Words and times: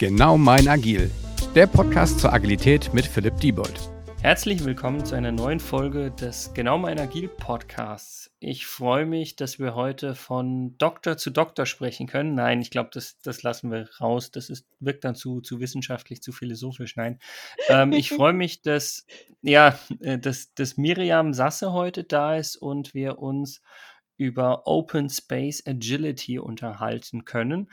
Genau 0.00 0.38
mein 0.38 0.66
Agil, 0.66 1.10
der 1.54 1.66
Podcast 1.66 2.20
zur 2.20 2.32
Agilität 2.32 2.94
mit 2.94 3.04
Philipp 3.04 3.36
Diebold. 3.36 3.78
Herzlich 4.22 4.64
willkommen 4.64 5.04
zu 5.04 5.14
einer 5.14 5.30
neuen 5.30 5.60
Folge 5.60 6.10
des 6.10 6.54
Genau 6.54 6.78
mein 6.78 6.98
Agil 6.98 7.28
Podcasts. 7.28 8.34
Ich 8.38 8.66
freue 8.66 9.04
mich, 9.04 9.36
dass 9.36 9.58
wir 9.58 9.74
heute 9.74 10.14
von 10.14 10.78
Doktor 10.78 11.18
zu 11.18 11.28
Doktor 11.28 11.66
sprechen 11.66 12.06
können. 12.06 12.34
Nein, 12.34 12.62
ich 12.62 12.70
glaube, 12.70 12.88
das, 12.94 13.20
das 13.20 13.42
lassen 13.42 13.70
wir 13.70 13.90
raus. 14.00 14.30
Das 14.30 14.48
ist, 14.48 14.66
wirkt 14.78 15.04
dann 15.04 15.16
zu, 15.16 15.42
zu 15.42 15.60
wissenschaftlich, 15.60 16.22
zu 16.22 16.32
philosophisch. 16.32 16.96
Nein. 16.96 17.18
Ähm, 17.68 17.92
ich 17.92 18.08
freue 18.16 18.32
mich, 18.32 18.62
dass, 18.62 19.04
ja, 19.42 19.78
äh, 20.00 20.18
dass, 20.18 20.54
dass 20.54 20.78
Miriam 20.78 21.34
Sasse 21.34 21.74
heute 21.74 22.04
da 22.04 22.36
ist 22.36 22.56
und 22.56 22.94
wir 22.94 23.18
uns 23.18 23.60
über 24.20 24.66
Open 24.66 25.08
Space 25.08 25.66
Agility 25.66 26.38
unterhalten 26.38 27.24
können. 27.24 27.70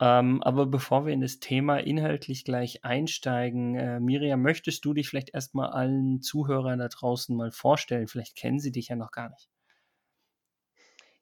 Ähm, 0.00 0.42
aber 0.42 0.64
bevor 0.64 1.04
wir 1.04 1.12
in 1.12 1.20
das 1.20 1.40
Thema 1.40 1.76
inhaltlich 1.76 2.46
gleich 2.46 2.86
einsteigen, 2.86 3.74
äh, 3.74 4.00
Miriam, 4.00 4.40
möchtest 4.40 4.82
du 4.86 4.94
dich 4.94 5.10
vielleicht 5.10 5.34
erstmal 5.34 5.70
allen 5.70 6.22
Zuhörern 6.22 6.78
da 6.78 6.88
draußen 6.88 7.36
mal 7.36 7.52
vorstellen? 7.52 8.08
Vielleicht 8.08 8.34
kennen 8.34 8.58
sie 8.58 8.72
dich 8.72 8.88
ja 8.88 8.96
noch 8.96 9.10
gar 9.10 9.28
nicht. 9.28 9.50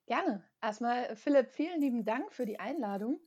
Gerne. 0.07 0.45
Erstmal, 0.63 1.17
Philipp, 1.17 1.51
vielen 1.51 1.81
lieben 1.81 2.05
Dank 2.05 2.33
für 2.33 2.47
die 2.47 2.61
Einladung. 2.61 3.21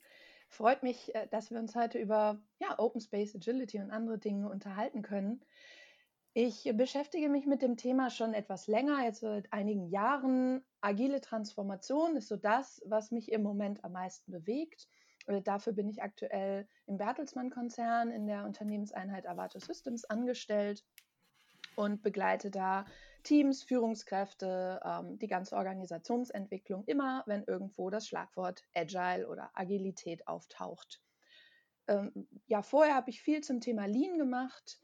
Freut 0.48 0.84
mich, 0.84 1.14
äh, 1.14 1.28
dass 1.32 1.52
wir 1.52 1.60
uns 1.60 1.76
heute 1.76 2.00
über 2.00 2.42
ja, 2.60 2.80
Open 2.80 3.02
Space 3.02 3.36
Agility 3.36 3.80
und 3.80 3.92
andere 3.92 4.20
Dinge 4.20 4.50
unterhalten 4.50 5.02
können. 5.02 5.44
Ich 6.34 6.72
beschäftige 6.76 7.28
mich 7.28 7.46
mit 7.46 7.62
dem 7.62 7.76
Thema 7.76 8.10
schon 8.10 8.34
etwas 8.34 8.68
länger, 8.68 9.04
jetzt 9.04 9.20
seit 9.20 9.52
einigen 9.52 9.90
Jahren. 9.90 10.64
Agile 10.82 11.22
Transformation 11.22 12.16
ist 12.16 12.28
so 12.28 12.36
das, 12.36 12.82
was 12.86 13.12
mich 13.12 13.32
im 13.32 13.44
Moment 13.44 13.84
am 13.84 13.94
meisten 13.94 14.32
bewegt. 14.32 14.88
Äh, 15.28 15.42
dafür 15.42 15.74
bin 15.74 15.88
ich 15.88 16.02
aktuell 16.02 16.68
im 16.88 16.98
Bertelsmann-Konzern 16.98 18.12
in 18.12 18.28
der 18.28 18.46
Unternehmenseinheit 18.46 19.28
Avato 19.28 19.60
Systems 19.60 20.06
angestellt 20.06 20.84
und 21.76 22.02
begleite 22.02 22.52
da 22.52 22.86
Teams, 23.24 23.64
Führungskräfte, 23.64 24.82
ähm, 24.84 25.20
die 25.20 25.28
ganze 25.28 25.56
Organisationsentwicklung, 25.56 26.84
immer 26.86 27.24
wenn 27.28 27.44
irgendwo 27.44 27.90
das 27.90 28.08
Schlagwort 28.08 28.64
Agile 28.74 29.28
oder 29.28 29.52
Agilität 29.54 30.28
auftaucht. 30.28 31.02
Ähm, 31.88 32.28
ja, 32.48 32.64
vorher 32.64 32.96
habe 32.96 33.12
ich 33.12 33.22
viel 33.22 33.42
zum 33.42 33.62
Thema 33.62 33.86
Lean 33.86 34.18
gemacht, 34.18 34.80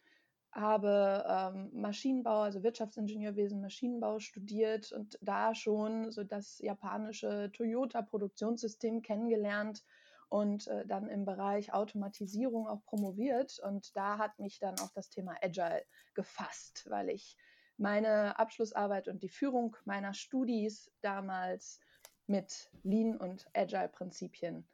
habe 0.57 1.23
ähm, 1.27 1.69
Maschinenbau, 1.73 2.41
also 2.41 2.63
Wirtschaftsingenieurwesen, 2.63 3.61
Maschinenbau 3.61 4.19
studiert 4.19 4.91
und 4.91 5.17
da 5.21 5.53
schon 5.53 6.11
so 6.11 6.23
das 6.23 6.57
japanische 6.59 7.51
Toyota-Produktionssystem 7.53 9.01
kennengelernt 9.03 9.83
und 10.29 10.67
äh, 10.67 10.85
dann 10.85 11.07
im 11.07 11.25
Bereich 11.25 11.73
Automatisierung 11.73 12.67
auch 12.67 12.83
promoviert. 12.85 13.59
Und 13.59 13.95
da 13.95 14.17
hat 14.17 14.39
mich 14.39 14.59
dann 14.59 14.79
auch 14.79 14.91
das 14.93 15.09
Thema 15.09 15.35
Agile 15.41 15.83
gefasst, 16.15 16.85
weil 16.89 17.09
ich 17.09 17.37
meine 17.77 18.37
Abschlussarbeit 18.39 19.07
und 19.07 19.21
die 19.21 19.29
Führung 19.29 19.77
meiner 19.85 20.13
Studis 20.13 20.91
damals 21.01 21.79
mit 22.25 22.71
Lean 22.83 23.15
und 23.15 23.47
Agile-Prinzipien 23.53 24.67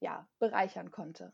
ja, 0.00 0.26
bereichern 0.38 0.90
konnte. 0.90 1.32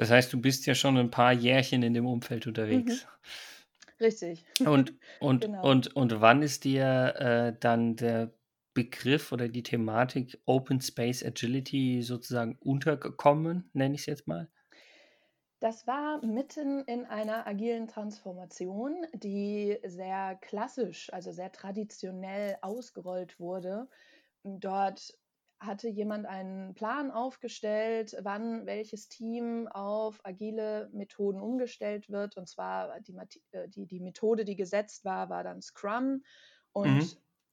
Das 0.00 0.10
heißt, 0.10 0.32
du 0.32 0.40
bist 0.40 0.64
ja 0.64 0.74
schon 0.74 0.96
ein 0.96 1.10
paar 1.10 1.30
Jährchen 1.30 1.82
in 1.82 1.92
dem 1.92 2.06
Umfeld 2.06 2.46
unterwegs. 2.46 3.04
Mhm. 3.04 4.04
Richtig. 4.06 4.46
Und, 4.64 4.94
und, 5.20 5.42
genau. 5.42 5.62
und, 5.62 5.94
und 5.94 6.22
wann 6.22 6.40
ist 6.40 6.64
dir 6.64 7.14
äh, 7.18 7.52
dann 7.60 7.96
der 7.96 8.32
Begriff 8.72 9.30
oder 9.30 9.46
die 9.48 9.62
Thematik 9.62 10.40
Open 10.46 10.80
Space 10.80 11.22
Agility 11.22 12.00
sozusagen 12.00 12.56
untergekommen, 12.60 13.68
nenne 13.74 13.94
ich 13.94 14.00
es 14.00 14.06
jetzt 14.06 14.26
mal? 14.26 14.48
Das 15.58 15.86
war 15.86 16.24
mitten 16.24 16.82
in 16.84 17.04
einer 17.04 17.46
agilen 17.46 17.86
Transformation, 17.86 19.06
die 19.12 19.76
sehr 19.84 20.38
klassisch, 20.40 21.12
also 21.12 21.30
sehr 21.30 21.52
traditionell 21.52 22.56
ausgerollt 22.62 23.38
wurde. 23.38 23.86
Dort 24.44 25.12
hatte 25.60 25.88
jemand 25.88 26.26
einen 26.26 26.74
Plan 26.74 27.10
aufgestellt, 27.10 28.16
wann 28.22 28.66
welches 28.66 29.08
Team 29.08 29.68
auf 29.68 30.20
agile 30.24 30.88
Methoden 30.92 31.40
umgestellt 31.40 32.08
wird. 32.08 32.36
Und 32.36 32.48
zwar 32.48 32.98
die, 33.00 33.16
äh, 33.52 33.68
die, 33.68 33.86
die 33.86 34.00
Methode, 34.00 34.44
die 34.44 34.56
gesetzt 34.56 35.04
war, 35.04 35.28
war 35.28 35.44
dann 35.44 35.60
Scrum. 35.60 36.24
Und 36.72 36.96
mhm 36.96 37.10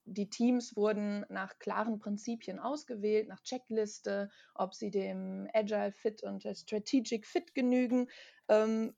die 0.07 0.29
Teams 0.29 0.75
wurden 0.75 1.25
nach 1.29 1.59
klaren 1.59 1.99
Prinzipien 1.99 2.59
ausgewählt, 2.59 3.27
nach 3.27 3.41
Checkliste, 3.41 4.29
ob 4.55 4.73
sie 4.73 4.89
dem 4.89 5.49
Agile 5.53 5.91
Fit 5.91 6.23
und 6.23 6.45
der 6.45 6.55
Strategic 6.55 7.27
Fit 7.27 7.53
genügen. 7.53 8.09
Ähm, 8.47 8.95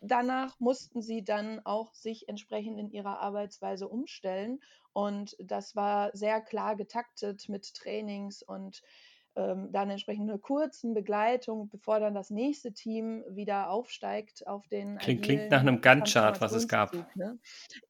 danach 0.00 0.58
mussten 0.60 1.02
sie 1.02 1.24
dann 1.24 1.60
auch 1.64 1.94
sich 1.94 2.28
entsprechend 2.28 2.78
in 2.78 2.90
ihrer 2.90 3.18
Arbeitsweise 3.18 3.88
umstellen. 3.88 4.60
Und 4.92 5.36
das 5.38 5.74
war 5.74 6.10
sehr 6.14 6.40
klar 6.40 6.76
getaktet 6.76 7.48
mit 7.48 7.74
Trainings 7.74 8.42
und 8.42 8.82
ähm, 9.34 9.72
dann 9.72 9.88
entsprechend 9.88 10.28
einer 10.28 10.38
kurzen 10.38 10.92
Begleitung, 10.92 11.68
bevor 11.68 12.00
dann 12.00 12.14
das 12.14 12.30
nächste 12.30 12.72
Team 12.72 13.24
wieder 13.28 13.70
aufsteigt 13.70 14.46
auf 14.46 14.66
den. 14.68 14.98
Klingt, 14.98 15.22
klingt 15.22 15.50
nach 15.50 15.60
einem 15.60 15.80
Gantt-Chart, 15.80 16.40
was 16.40 16.52
es 16.52 16.68
gab. 16.68 16.92
Ne? 17.16 17.38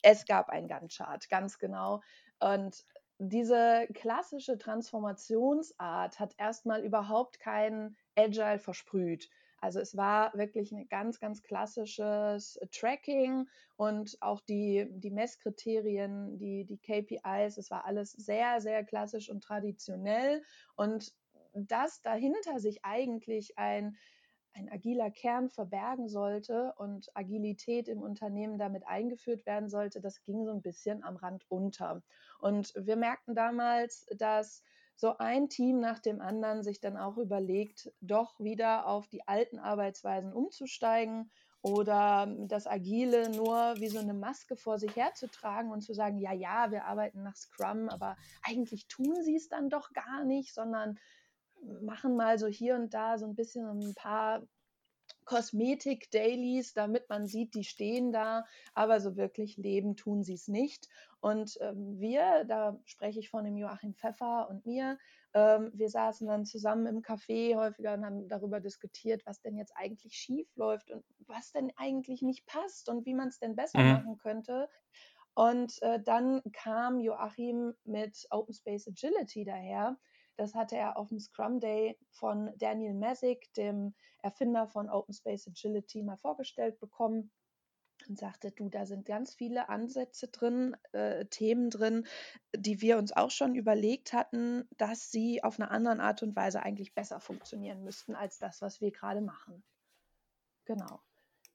Es 0.02 0.24
gab 0.24 0.50
ein 0.50 0.68
Gantt-Chart, 0.68 1.28
ganz 1.28 1.58
genau. 1.58 2.00
Und 2.38 2.84
diese 3.18 3.88
klassische 3.94 4.58
Transformationsart 4.58 6.18
hat 6.20 6.34
erstmal 6.38 6.82
überhaupt 6.84 7.40
kein 7.40 7.96
Agile 8.16 8.58
versprüht. 8.58 9.28
Also 9.62 9.78
es 9.78 9.96
war 9.96 10.34
wirklich 10.34 10.72
ein 10.72 10.88
ganz, 10.88 11.20
ganz 11.20 11.40
klassisches 11.40 12.58
Tracking 12.72 13.48
und 13.76 14.18
auch 14.20 14.40
die, 14.40 14.88
die 14.90 15.12
Messkriterien, 15.12 16.36
die, 16.36 16.64
die 16.64 16.78
KPIs, 16.78 17.58
es 17.58 17.70
war 17.70 17.84
alles 17.84 18.10
sehr, 18.10 18.60
sehr 18.60 18.82
klassisch 18.84 19.30
und 19.30 19.44
traditionell. 19.44 20.42
Und 20.74 21.12
dass 21.54 22.02
dahinter 22.02 22.58
sich 22.58 22.84
eigentlich 22.84 23.56
ein 23.56 23.96
ein 24.54 24.68
agiler 24.68 25.10
Kern 25.10 25.48
verbergen 25.48 26.08
sollte 26.08 26.74
und 26.76 27.10
Agilität 27.14 27.88
im 27.88 28.02
Unternehmen 28.02 28.58
damit 28.58 28.86
eingeführt 28.86 29.46
werden 29.46 29.70
sollte, 29.70 30.02
das 30.02 30.24
ging 30.24 30.44
so 30.44 30.50
ein 30.50 30.60
bisschen 30.60 31.02
am 31.02 31.16
Rand 31.16 31.46
unter. 31.48 32.02
Und 32.38 32.74
wir 32.76 32.96
merkten 32.96 33.34
damals, 33.34 34.04
dass 34.18 34.62
so 35.02 35.18
ein 35.18 35.48
Team 35.48 35.80
nach 35.80 35.98
dem 35.98 36.20
anderen 36.20 36.62
sich 36.62 36.78
dann 36.78 36.96
auch 36.96 37.16
überlegt, 37.16 37.90
doch 38.00 38.38
wieder 38.38 38.86
auf 38.86 39.08
die 39.08 39.26
alten 39.26 39.58
Arbeitsweisen 39.58 40.32
umzusteigen 40.32 41.28
oder 41.60 42.32
das 42.46 42.68
Agile 42.68 43.28
nur 43.30 43.74
wie 43.78 43.88
so 43.88 43.98
eine 43.98 44.14
Maske 44.14 44.54
vor 44.54 44.78
sich 44.78 44.94
herzutragen 44.94 45.72
und 45.72 45.80
zu 45.80 45.92
sagen, 45.92 46.18
ja, 46.18 46.32
ja, 46.32 46.70
wir 46.70 46.84
arbeiten 46.84 47.24
nach 47.24 47.34
Scrum, 47.34 47.88
aber 47.88 48.16
eigentlich 48.44 48.86
tun 48.86 49.24
sie 49.24 49.34
es 49.34 49.48
dann 49.48 49.70
doch 49.70 49.92
gar 49.92 50.22
nicht, 50.22 50.54
sondern 50.54 51.00
machen 51.80 52.14
mal 52.14 52.38
so 52.38 52.46
hier 52.46 52.76
und 52.76 52.94
da 52.94 53.18
so 53.18 53.26
ein 53.26 53.34
bisschen 53.34 53.66
ein 53.66 53.94
paar 53.96 54.46
Kosmetik-Dailies, 55.24 56.74
damit 56.74 57.08
man 57.08 57.26
sieht, 57.26 57.54
die 57.54 57.64
stehen 57.64 58.12
da, 58.12 58.44
aber 58.72 59.00
so 59.00 59.16
wirklich 59.16 59.56
leben 59.56 59.96
tun 59.96 60.22
sie 60.22 60.34
es 60.34 60.46
nicht. 60.46 60.88
Und 61.22 61.56
ähm, 61.60 61.98
wir, 61.98 62.44
da 62.44 62.78
spreche 62.84 63.20
ich 63.20 63.30
von 63.30 63.44
dem 63.44 63.56
Joachim 63.56 63.94
Pfeffer 63.94 64.48
und 64.50 64.66
mir, 64.66 64.98
ähm, 65.34 65.70
wir 65.72 65.88
saßen 65.88 66.26
dann 66.26 66.44
zusammen 66.44 66.86
im 66.86 67.00
Café 67.00 67.56
häufiger 67.56 67.94
und 67.94 68.04
haben 68.04 68.28
darüber 68.28 68.60
diskutiert, 68.60 69.22
was 69.24 69.40
denn 69.40 69.56
jetzt 69.56 69.72
eigentlich 69.76 70.14
schief 70.14 70.48
läuft 70.56 70.90
und 70.90 71.04
was 71.20 71.52
denn 71.52 71.72
eigentlich 71.76 72.22
nicht 72.22 72.44
passt 72.46 72.88
und 72.88 73.06
wie 73.06 73.14
man 73.14 73.28
es 73.28 73.38
denn 73.38 73.56
besser 73.56 73.80
mhm. 73.80 73.92
machen 73.92 74.18
könnte. 74.18 74.68
Und 75.34 75.80
äh, 75.82 76.02
dann 76.02 76.42
kam 76.52 77.00
Joachim 77.00 77.72
mit 77.84 78.26
Open 78.30 78.52
Space 78.52 78.88
Agility 78.88 79.44
daher 79.44 79.96
das 80.36 80.54
hatte 80.54 80.76
er 80.76 80.96
auf 80.96 81.08
dem 81.08 81.20
Scrum 81.20 81.60
Day 81.60 81.98
von 82.10 82.50
Daniel 82.56 82.94
Messick, 82.94 83.52
dem 83.54 83.94
Erfinder 84.22 84.66
von 84.66 84.88
Open 84.88 85.14
Space 85.14 85.46
Agility, 85.46 86.02
mal 86.02 86.16
vorgestellt 86.16 86.78
bekommen 86.80 87.30
und 88.08 88.18
sagte, 88.18 88.50
du, 88.50 88.68
da 88.68 88.86
sind 88.86 89.06
ganz 89.06 89.34
viele 89.34 89.68
Ansätze 89.68 90.28
drin, 90.28 90.76
äh, 90.92 91.24
Themen 91.26 91.70
drin, 91.70 92.06
die 92.54 92.80
wir 92.80 92.98
uns 92.98 93.12
auch 93.12 93.30
schon 93.30 93.54
überlegt 93.54 94.12
hatten, 94.12 94.68
dass 94.76 95.10
sie 95.10 95.42
auf 95.42 95.58
eine 95.58 95.70
andere 95.70 96.00
Art 96.00 96.22
und 96.22 96.36
Weise 96.36 96.62
eigentlich 96.62 96.94
besser 96.94 97.20
funktionieren 97.20 97.84
müssten 97.84 98.14
als 98.14 98.38
das, 98.38 98.62
was 98.62 98.80
wir 98.80 98.90
gerade 98.90 99.20
machen. 99.20 99.62
Genau. 100.64 101.00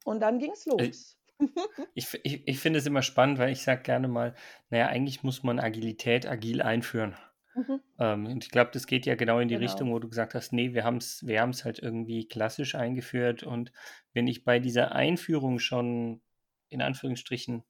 Und 0.03 0.21
dann 0.21 0.39
ging 0.39 0.51
es 0.51 0.65
los. 0.65 1.17
Ich, 1.93 2.19
ich, 2.23 2.47
ich 2.47 2.59
finde 2.59 2.79
es 2.79 2.87
immer 2.87 3.03
spannend, 3.03 3.37
weil 3.37 3.51
ich 3.51 3.61
sage 3.61 3.83
gerne 3.83 4.07
mal, 4.07 4.33
naja, 4.71 4.87
eigentlich 4.87 5.21
muss 5.21 5.43
man 5.43 5.59
Agilität 5.59 6.25
agil 6.25 6.63
einführen. 6.63 7.15
Mhm. 7.57 7.81
Ähm, 7.99 8.25
und 8.27 8.43
ich 8.43 8.51
glaube, 8.51 8.69
das 8.71 8.85
geht 8.85 9.05
ja 9.05 9.15
genau 9.15 9.39
in 9.39 9.47
die 9.47 9.55
genau. 9.55 9.65
Richtung, 9.67 9.91
wo 9.91 9.99
du 9.99 10.07
gesagt 10.07 10.35
hast, 10.35 10.53
nee, 10.53 10.73
wir 10.73 10.83
haben 10.83 10.97
es 10.97 11.25
wir 11.25 11.41
halt 11.41 11.79
irgendwie 11.79 12.27
klassisch 12.27 12.75
eingeführt. 12.75 13.43
Und 13.43 13.71
wenn 14.13 14.27
ich 14.27 14.45
bei 14.45 14.59
dieser 14.59 14.93
Einführung 14.93 15.59
schon 15.59 16.21
in 16.69 16.81
Anführungsstrichen 16.81 17.63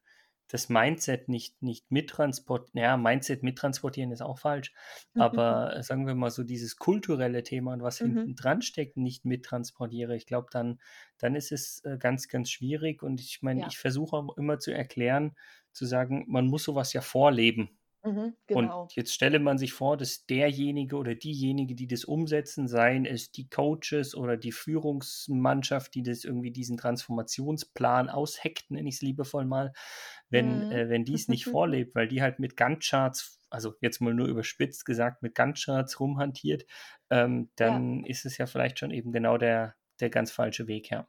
das 0.49 0.69
Mindset 0.69 1.27
nicht, 1.27 1.61
nicht 1.61 1.91
mittransportieren, 1.91 2.81
ja, 2.81 2.97
Mindset 2.97 3.44
mittransportieren 3.44 4.11
ist 4.11 4.21
auch 4.21 4.39
falsch, 4.39 4.73
aber 5.13 5.83
sagen 5.83 6.07
wir 6.07 6.15
mal 6.15 6.31
so 6.31 6.44
dieses 6.44 6.77
kulturelle 6.77 7.44
Thema 7.44 7.73
und 7.73 7.81
was 7.81 7.97
hinten 7.97 8.29
mhm. 8.29 8.35
dran 8.35 8.61
steckt, 8.61 8.97
nicht 8.97 9.25
mittransportiere, 9.25 10.15
ich 10.15 10.25
glaube, 10.25 10.47
dann, 10.51 10.79
dann 11.17 11.35
ist 11.35 11.51
es 11.51 11.83
äh, 11.83 11.97
ganz, 11.97 12.29
ganz 12.29 12.49
schwierig 12.49 13.03
und 13.03 13.19
ich 13.19 13.41
meine, 13.41 13.61
ja. 13.61 13.67
ich 13.67 13.77
versuche 13.77 14.15
auch 14.15 14.38
immer 14.38 14.59
zu 14.59 14.71
erklären, 14.71 15.35
zu 15.73 15.85
sagen, 15.85 16.25
man 16.27 16.47
muss 16.47 16.63
sowas 16.63 16.93
ja 16.93 17.01
vorleben. 17.01 17.76
Mhm, 18.07 18.36
genau. 18.48 18.83
Und 18.83 18.95
jetzt 18.95 19.13
stelle 19.13 19.39
man 19.39 19.57
sich 19.57 19.74
vor, 19.74 19.98
dass 19.98 20.25
derjenige 20.25 20.95
oder 20.95 21.13
diejenige, 21.13 21.75
die 21.75 21.88
das 21.88 22.06
umsetzen, 22.06 22.68
seien 22.68 23.06
es 23.06 23.31
die 23.31 23.50
Coaches 23.50 24.15
oder 24.15 24.38
die 24.38 24.54
Führungsmannschaft, 24.54 25.94
die 25.94 26.04
das 26.04 26.24
irgendwie 26.24 26.51
diesen 26.51 26.77
Transformationsplan 26.77 28.09
ausheckt, 28.09 28.71
nenne 28.71 28.88
ich 28.88 28.95
es 28.95 29.01
liebevoll 29.01 29.45
mal, 29.45 29.74
wenn, 30.30 30.68
mhm. 30.68 30.71
äh, 30.71 30.89
wenn 30.89 31.04
die 31.04 31.15
es 31.15 31.27
nicht 31.27 31.45
vorlebt, 31.51 31.95
weil 31.95 32.07
die 32.07 32.21
halt 32.21 32.39
mit 32.39 32.56
Gantt-Charts, 32.56 33.42
also 33.50 33.74
jetzt 33.81 34.00
mal 34.00 34.13
nur 34.13 34.27
überspitzt 34.27 34.86
gesagt, 34.86 35.21
mit 35.21 35.36
Gantt-Charts 35.36 36.00
rumhantiert, 36.00 36.65
ähm, 37.10 37.50
dann 37.57 38.01
ja. 38.01 38.07
ist 38.07 38.25
es 38.25 38.38
ja 38.38 38.45
vielleicht 38.45 38.80
schon 38.80 38.92
eben 38.92 39.12
genau 39.12 39.38
der, 39.38 39.75
der 40.00 40.10
ganz 40.10 40.31
falsche 40.31 40.68
Weg, 40.68 40.92
ja. 40.92 41.07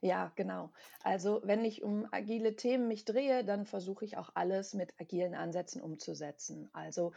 Ja, 0.00 0.32
genau. 0.36 0.70
Also 1.02 1.40
wenn 1.44 1.64
ich 1.64 1.82
um 1.82 2.06
agile 2.12 2.54
Themen 2.54 2.86
mich 2.86 3.04
drehe, 3.04 3.44
dann 3.44 3.66
versuche 3.66 4.04
ich 4.04 4.16
auch 4.16 4.30
alles 4.34 4.72
mit 4.74 4.94
agilen 5.00 5.34
Ansätzen 5.34 5.82
umzusetzen. 5.82 6.68
Also 6.72 7.12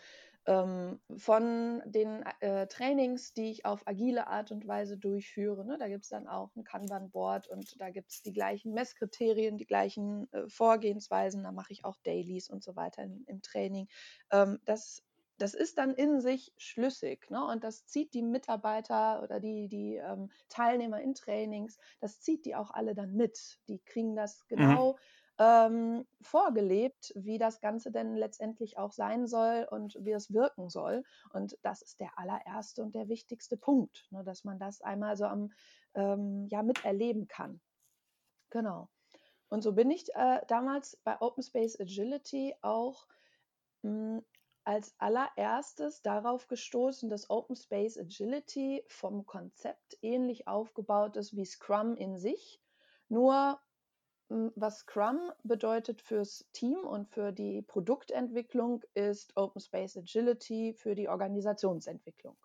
ähm, 0.48 1.00
von 1.16 1.84
den 1.86 2.24
äh, 2.40 2.66
Trainings, 2.66 3.34
die 3.36 3.52
ich 3.52 3.66
auf 3.66 3.88
agile 3.88 4.26
Art 4.26 4.52
und 4.52 4.68
Weise 4.68 4.98
durchführe, 4.98 5.64
ne, 5.64 5.78
da 5.78 5.88
gibt 5.90 6.06
es 6.06 6.10
dann 6.10 6.28
auch 6.28 6.56
ein 6.56 6.64
Kanban-Board 6.64 7.48
und 7.50 7.80
da 7.80 7.92
gibt 7.92 8.10
es 8.10 8.24
die 8.24 8.34
gleichen 8.34 8.74
Messkriterien, 8.74 9.58
die 9.60 9.68
gleichen 9.68 10.32
äh, 10.34 10.50
Vorgehensweisen, 10.50 11.44
da 11.44 11.52
mache 11.52 11.74
ich 11.74 11.86
auch 11.86 11.98
Dailies 12.04 12.50
und 12.50 12.64
so 12.64 12.76
weiter 12.76 13.04
im, 13.04 13.24
im 13.28 13.44
Training. 13.44 13.88
Ähm, 14.32 14.60
das 14.66 15.04
das 15.42 15.56
ist 15.56 15.78
dann 15.80 15.96
in 15.96 16.22
sich 16.22 16.54
schlüssig. 16.58 17.30
Ne? 17.32 17.44
Und 17.44 17.64
das 17.64 17.86
zieht 17.88 18.14
die 18.14 18.22
Mitarbeiter 18.22 19.24
oder 19.24 19.40
die, 19.40 19.68
die 19.68 19.96
ähm, 19.96 20.30
Teilnehmer 20.50 21.02
in 21.02 21.16
Trainings, 21.16 21.80
das 22.00 22.22
zieht 22.22 22.46
die 22.46 22.56
auch 22.56 22.72
alle 22.72 22.94
dann 22.94 23.14
mit. 23.14 23.60
Die 23.68 23.80
kriegen 23.80 24.16
das 24.16 24.44
mhm. 24.50 24.56
genau 24.56 24.94
mhm. 24.94 24.98
ähm, 25.40 26.08
vorgelebt, 26.22 27.12
wie 27.16 27.40
das 27.40 27.60
Ganze 27.60 27.92
denn 27.92 28.16
letztendlich 28.16 28.78
auch 28.78 28.92
sein 28.92 29.26
soll 29.26 29.68
und 29.72 29.98
wie 30.02 30.12
es 30.12 30.32
wirken 30.32 30.70
soll. 30.70 31.04
Und 31.34 31.58
das 31.64 31.82
ist 31.82 32.00
der 32.00 32.20
allererste 32.20 32.84
und 32.84 32.94
der 32.94 33.10
wichtigste 33.10 33.58
Punkt, 33.58 34.08
ne? 34.12 34.24
dass 34.24 34.44
man 34.44 34.60
das 34.60 34.82
einmal 34.82 35.18
so 35.18 35.26
am 35.26 35.52
ähm, 35.96 36.48
ja, 36.52 36.62
miterleben 36.62 37.28
kann. 37.28 37.60
Genau. 38.52 38.90
Und 39.50 39.64
so 39.64 39.74
bin 39.74 39.90
ich 39.90 40.14
äh, 40.14 40.42
damals 40.48 40.98
bei 41.04 41.20
Open 41.20 41.44
Space 41.44 41.80
Agility 41.80 42.54
auch 42.62 43.08
mh, 43.82 43.90
hm, 43.90 44.26
als 44.72 44.96
allererstes 45.00 46.02
darauf 46.02 46.48
gestoßen, 46.48 47.10
dass 47.10 47.30
Open 47.30 47.58
Space 47.58 47.98
Agility 47.98 48.86
vom 48.88 49.26
Konzept 49.26 49.98
ähnlich 50.02 50.48
aufgebaut 50.48 51.18
ist 51.18 51.36
wie 51.36 51.44
Scrum 51.44 51.98
in 51.98 52.18
sich. 52.18 52.62
Nur 53.10 53.60
hm, 54.30 54.54
was 54.56 54.80
Scrum 54.80 55.20
bedeutet 55.44 56.02
fürs 56.02 56.48
Team 56.54 56.78
und 56.86 57.10
für 57.10 57.34
die 57.34 57.62
Produktentwicklung, 57.64 58.82
ist 58.94 59.36
Open 59.36 59.60
Space 59.60 59.98
Agility 59.98 60.74
für 60.74 60.96
die 60.96 61.10
Organisationsentwicklung. 61.10 62.38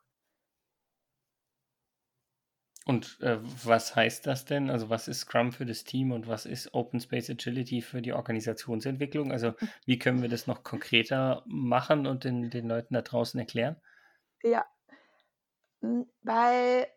Und 2.87 3.21
äh, 3.21 3.39
was 3.65 3.97
heißt 3.97 4.29
das 4.29 4.45
denn? 4.45 4.71
Also 4.71 4.89
was 4.89 5.09
ist 5.09 5.21
Scrum 5.21 5.51
für 5.51 5.67
das 5.67 5.83
Team 5.83 6.13
und 6.13 6.29
was 6.29 6.47
ist 6.47 6.73
Open 6.73 7.01
Space 7.01 7.29
Agility 7.29 7.83
für 7.83 8.01
die 8.01 8.13
Organisationsentwicklung? 8.13 9.33
Also 9.33 9.55
wie 9.87 9.99
können 9.99 10.23
wir 10.23 10.29
das 10.29 10.47
noch 10.47 10.63
konkreter 10.63 11.43
machen 11.47 12.07
und 12.07 12.23
den, 12.23 12.49
den 12.49 12.69
Leuten 12.69 12.95
da 12.95 13.03
draußen 13.03 13.41
erklären? 13.41 13.77
Ja, 14.45 14.65
hm, 15.81 16.07
bei, 16.23 16.89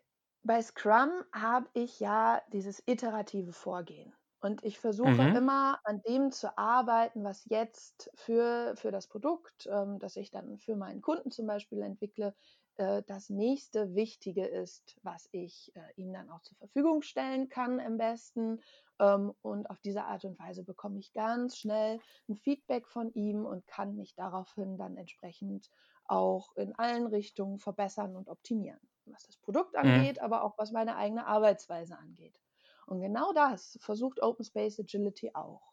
bei 0.44 0.62
Scrum 0.62 1.10
habe 1.32 1.68
ich 1.74 1.98
ja 1.98 2.40
dieses 2.52 2.82
iterative 2.86 3.52
Vorgehen. 3.52 4.12
Und 4.42 4.64
ich 4.64 4.78
versuche 4.78 5.10
mhm. 5.10 5.36
immer 5.36 5.80
an 5.84 6.00
dem 6.08 6.30
zu 6.30 6.56
arbeiten, 6.56 7.24
was 7.24 7.44
jetzt 7.46 8.10
für, 8.14 8.74
für 8.76 8.90
das 8.90 9.06
Produkt, 9.06 9.68
ähm, 9.70 9.98
das 9.98 10.16
ich 10.16 10.30
dann 10.30 10.56
für 10.58 10.76
meinen 10.76 11.02
Kunden 11.02 11.30
zum 11.30 11.46
Beispiel 11.46 11.82
entwickle, 11.82 12.34
äh, 12.80 13.02
das 13.06 13.28
nächste 13.28 13.94
Wichtige 13.94 14.46
ist, 14.46 14.96
was 15.02 15.28
ich 15.32 15.70
äh, 15.74 15.80
ihm 15.96 16.14
dann 16.14 16.30
auch 16.30 16.40
zur 16.40 16.56
Verfügung 16.56 17.02
stellen 17.02 17.50
kann 17.50 17.78
am 17.78 17.98
besten. 17.98 18.62
Ähm, 18.98 19.34
und 19.42 19.68
auf 19.68 19.80
diese 19.80 20.04
Art 20.04 20.24
und 20.24 20.38
Weise 20.38 20.64
bekomme 20.64 20.98
ich 20.98 21.12
ganz 21.12 21.58
schnell 21.58 22.00
ein 22.28 22.36
Feedback 22.36 22.88
von 22.88 23.12
ihm 23.12 23.44
und 23.44 23.66
kann 23.66 23.96
mich 23.96 24.14
daraufhin 24.14 24.78
dann 24.78 24.96
entsprechend 24.96 25.68
auch 26.06 26.56
in 26.56 26.74
allen 26.74 27.06
Richtungen 27.06 27.58
verbessern 27.58 28.16
und 28.16 28.28
optimieren, 28.30 28.80
was 29.04 29.26
das 29.26 29.36
Produkt 29.36 29.74
mhm. 29.74 29.80
angeht, 29.80 30.16
mhm. 30.16 30.24
aber 30.24 30.42
auch 30.42 30.56
was 30.56 30.72
meine 30.72 30.96
eigene 30.96 31.26
Arbeitsweise 31.26 31.98
angeht. 31.98 32.40
Und 32.86 33.02
genau 33.02 33.34
das 33.34 33.78
versucht 33.82 34.22
Open 34.22 34.44
Space 34.44 34.80
Agility 34.80 35.32
auch. 35.34 35.69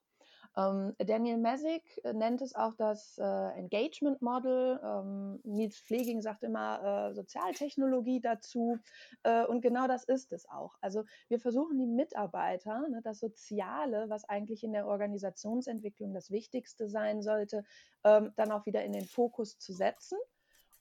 Ähm, 0.58 0.96
Daniel 0.98 1.38
Messick 1.38 1.84
äh, 2.04 2.14
nennt 2.14 2.42
es 2.42 2.56
auch 2.56 2.74
das 2.74 3.18
äh, 3.20 3.24
Engagement 3.24 4.22
Model. 4.24 4.80
Ähm, 4.84 5.40
Nils 5.44 5.80
Pfleging 5.80 6.22
sagt 6.22 6.44
immer 6.44 7.10
äh, 7.10 7.14
Sozialtechnologie 7.14 8.20
dazu. 8.20 8.80
Äh, 9.22 9.46
und 9.46 9.62
genau 9.62 9.88
das 9.88 10.04
ist 10.04 10.32
es 10.34 10.50
auch. 10.50 10.76
Also 10.82 11.04
wir 11.28 11.40
versuchen 11.40 11.78
die 11.78 11.86
Mitarbeiter, 11.86 12.88
ne, 12.90 13.02
das 13.04 13.20
Soziale, 13.20 14.10
was 14.10 14.28
eigentlich 14.28 14.64
in 14.64 14.74
der 14.74 14.88
Organisationsentwicklung 14.88 16.14
das 16.14 16.32
Wichtigste 16.32 16.90
sein 16.90 17.22
sollte, 17.22 17.64
ähm, 18.04 18.34
dann 18.36 18.52
auch 18.52 18.66
wieder 18.66 18.84
in 18.84 18.94
den 18.94 19.06
Fokus 19.06 19.60
zu 19.60 19.74
setzen 19.74 20.18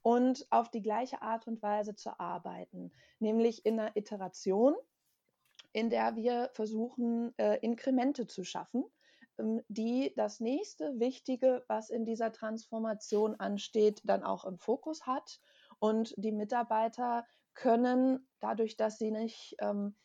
und 0.00 0.46
auf 0.48 0.70
die 0.70 0.82
gleiche 0.82 1.20
Art 1.20 1.46
und 1.46 1.60
Weise 1.62 1.94
zu 1.94 2.18
arbeiten, 2.18 2.92
nämlich 3.18 3.66
in 3.66 3.78
einer 3.78 3.94
Iteration, 3.94 4.74
in 5.72 5.90
der 5.90 6.16
wir 6.16 6.48
versuchen, 6.54 7.36
äh, 7.36 7.58
Inkremente 7.58 8.26
zu 8.26 8.42
schaffen 8.42 8.84
die 9.68 10.12
das 10.16 10.40
nächste 10.40 10.98
Wichtige, 10.98 11.64
was 11.68 11.90
in 11.90 12.04
dieser 12.04 12.32
Transformation 12.32 13.34
ansteht, 13.36 14.00
dann 14.04 14.22
auch 14.22 14.44
im 14.44 14.58
Fokus 14.58 15.06
hat. 15.06 15.40
Und 15.78 16.14
die 16.16 16.32
Mitarbeiter 16.32 17.26
können 17.54 18.28
dadurch, 18.40 18.76
dass 18.76 18.98
sie 18.98 19.10
nicht 19.10 19.56
ähm, 19.60 19.96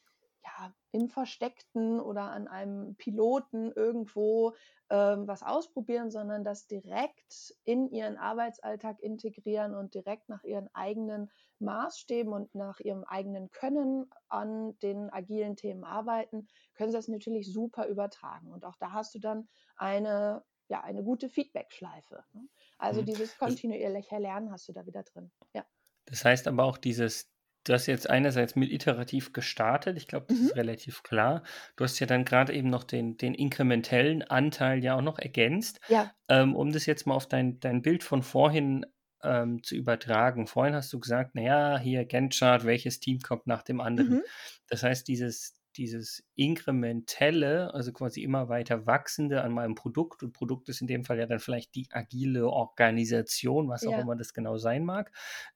ja, 0.44 0.74
im 0.92 1.08
Versteckten 1.08 2.00
oder 2.00 2.32
an 2.32 2.48
einem 2.48 2.96
Piloten 2.96 3.72
irgendwo 3.72 4.54
ähm, 4.90 5.28
was 5.28 5.44
ausprobieren, 5.44 6.12
sondern 6.12 6.44
das 6.44 6.68
direkt 6.68 7.56
in 7.64 7.90
ihren 7.90 8.18
Arbeitsalltag 8.18 9.00
integrieren 9.00 9.76
und 9.76 9.94
direkt 9.94 10.30
nach 10.30 10.44
ihren 10.44 10.68
eigenen 10.74 11.32
Maßstäben 11.60 12.34
und 12.34 12.54
nach 12.56 12.80
ihrem 12.80 13.04
eigenen 13.04 13.52
Können 13.52 14.10
an 14.28 14.78
den 14.80 15.10
agilen 15.10 15.56
Themen 15.56 15.84
arbeiten, 15.84 16.48
können 16.74 16.92
sie 16.92 16.98
das 16.98 17.08
natürlich 17.08 17.52
super 17.52 17.88
übertragen. 17.88 18.52
Und 18.52 18.66
auch 18.66 18.76
da 18.78 18.92
hast 18.92 19.16
du 19.16 19.20
dann 19.20 19.48
eine, 19.78 20.44
ja, 20.68 20.82
eine 20.82 21.04
gute 21.04 21.30
Feedback-Schleife. 21.30 22.24
Ne? 22.34 22.48
Also 22.78 23.02
mhm. 23.02 23.06
dieses 23.06 23.38
kontinuierliche 23.38 24.18
Lernen 24.18 24.52
hast 24.52 24.68
du 24.68 24.74
da 24.74 24.86
wieder 24.86 25.04
drin. 25.04 25.32
Ja. 25.54 25.66
Das 26.06 26.26
heißt 26.26 26.48
aber 26.48 26.64
auch 26.64 26.78
dieses 26.78 27.31
Du 27.64 27.74
hast 27.74 27.86
jetzt 27.86 28.10
einerseits 28.10 28.56
mit 28.56 28.72
iterativ 28.72 29.34
gestartet, 29.34 29.98
ich 29.98 30.08
glaube, 30.08 30.28
das 30.30 30.38
mhm. 30.38 30.46
ist 30.48 30.56
relativ 30.56 31.04
klar. 31.04 31.44
Du 31.76 31.84
hast 31.84 32.00
ja 32.00 32.08
dann 32.08 32.26
gerade 32.26 32.54
eben 32.54 32.70
noch 32.70 32.84
den, 32.84 33.18
den 33.18 33.34
inkrementellen 33.34 34.24
Anteil 34.24 34.84
ja 34.84 34.96
auch 34.96 35.02
noch 35.02 35.20
ergänzt. 35.20 35.80
Ja. 35.88 36.12
Ähm, 36.28 36.56
um 36.56 36.72
das 36.72 36.86
jetzt 36.86 37.06
mal 37.06 37.14
auf 37.14 37.28
dein, 37.28 37.60
dein 37.60 37.82
Bild 37.82 38.04
von 38.04 38.24
vorhin 38.24 38.86
ähm, 39.24 39.64
zu 39.64 39.76
übertragen. 39.76 40.48
Vorhin 40.48 40.74
hast 40.74 40.92
du 40.92 41.00
gesagt, 41.00 41.36
naja, 41.36 41.78
hier 41.78 42.06
Gantt-Chart, 42.06 42.66
welches 42.66 43.00
Team 43.00 43.20
kommt 43.20 43.46
nach 43.46 43.62
dem 43.62 43.80
anderen. 43.80 44.16
Mhm. 44.16 44.24
Das 44.68 44.84
heißt, 44.84 45.08
dieses, 45.08 45.61
dieses 45.78 46.24
inkrementelle, 46.36 47.74
also 47.74 47.92
quasi 47.92 48.24
immer 48.24 48.50
weiter 48.50 48.86
wachsende 48.86 49.44
an 49.44 49.54
meinem 49.54 49.76
Produkt 49.76 50.24
und 50.24 50.34
Produkt 50.34 50.70
ist 50.70 50.82
in 50.82 50.88
dem 50.88 51.06
Fall 51.06 51.20
ja 51.20 51.26
dann 51.26 51.40
vielleicht 51.40 51.76
die 51.76 51.88
agile 51.92 52.48
Organisation, 52.48 53.70
was 53.70 53.86
auch 53.86 53.98
immer 53.98 54.16
das 54.16 54.34
genau 54.34 54.58
sein 54.58 54.86
mag, 54.86 55.12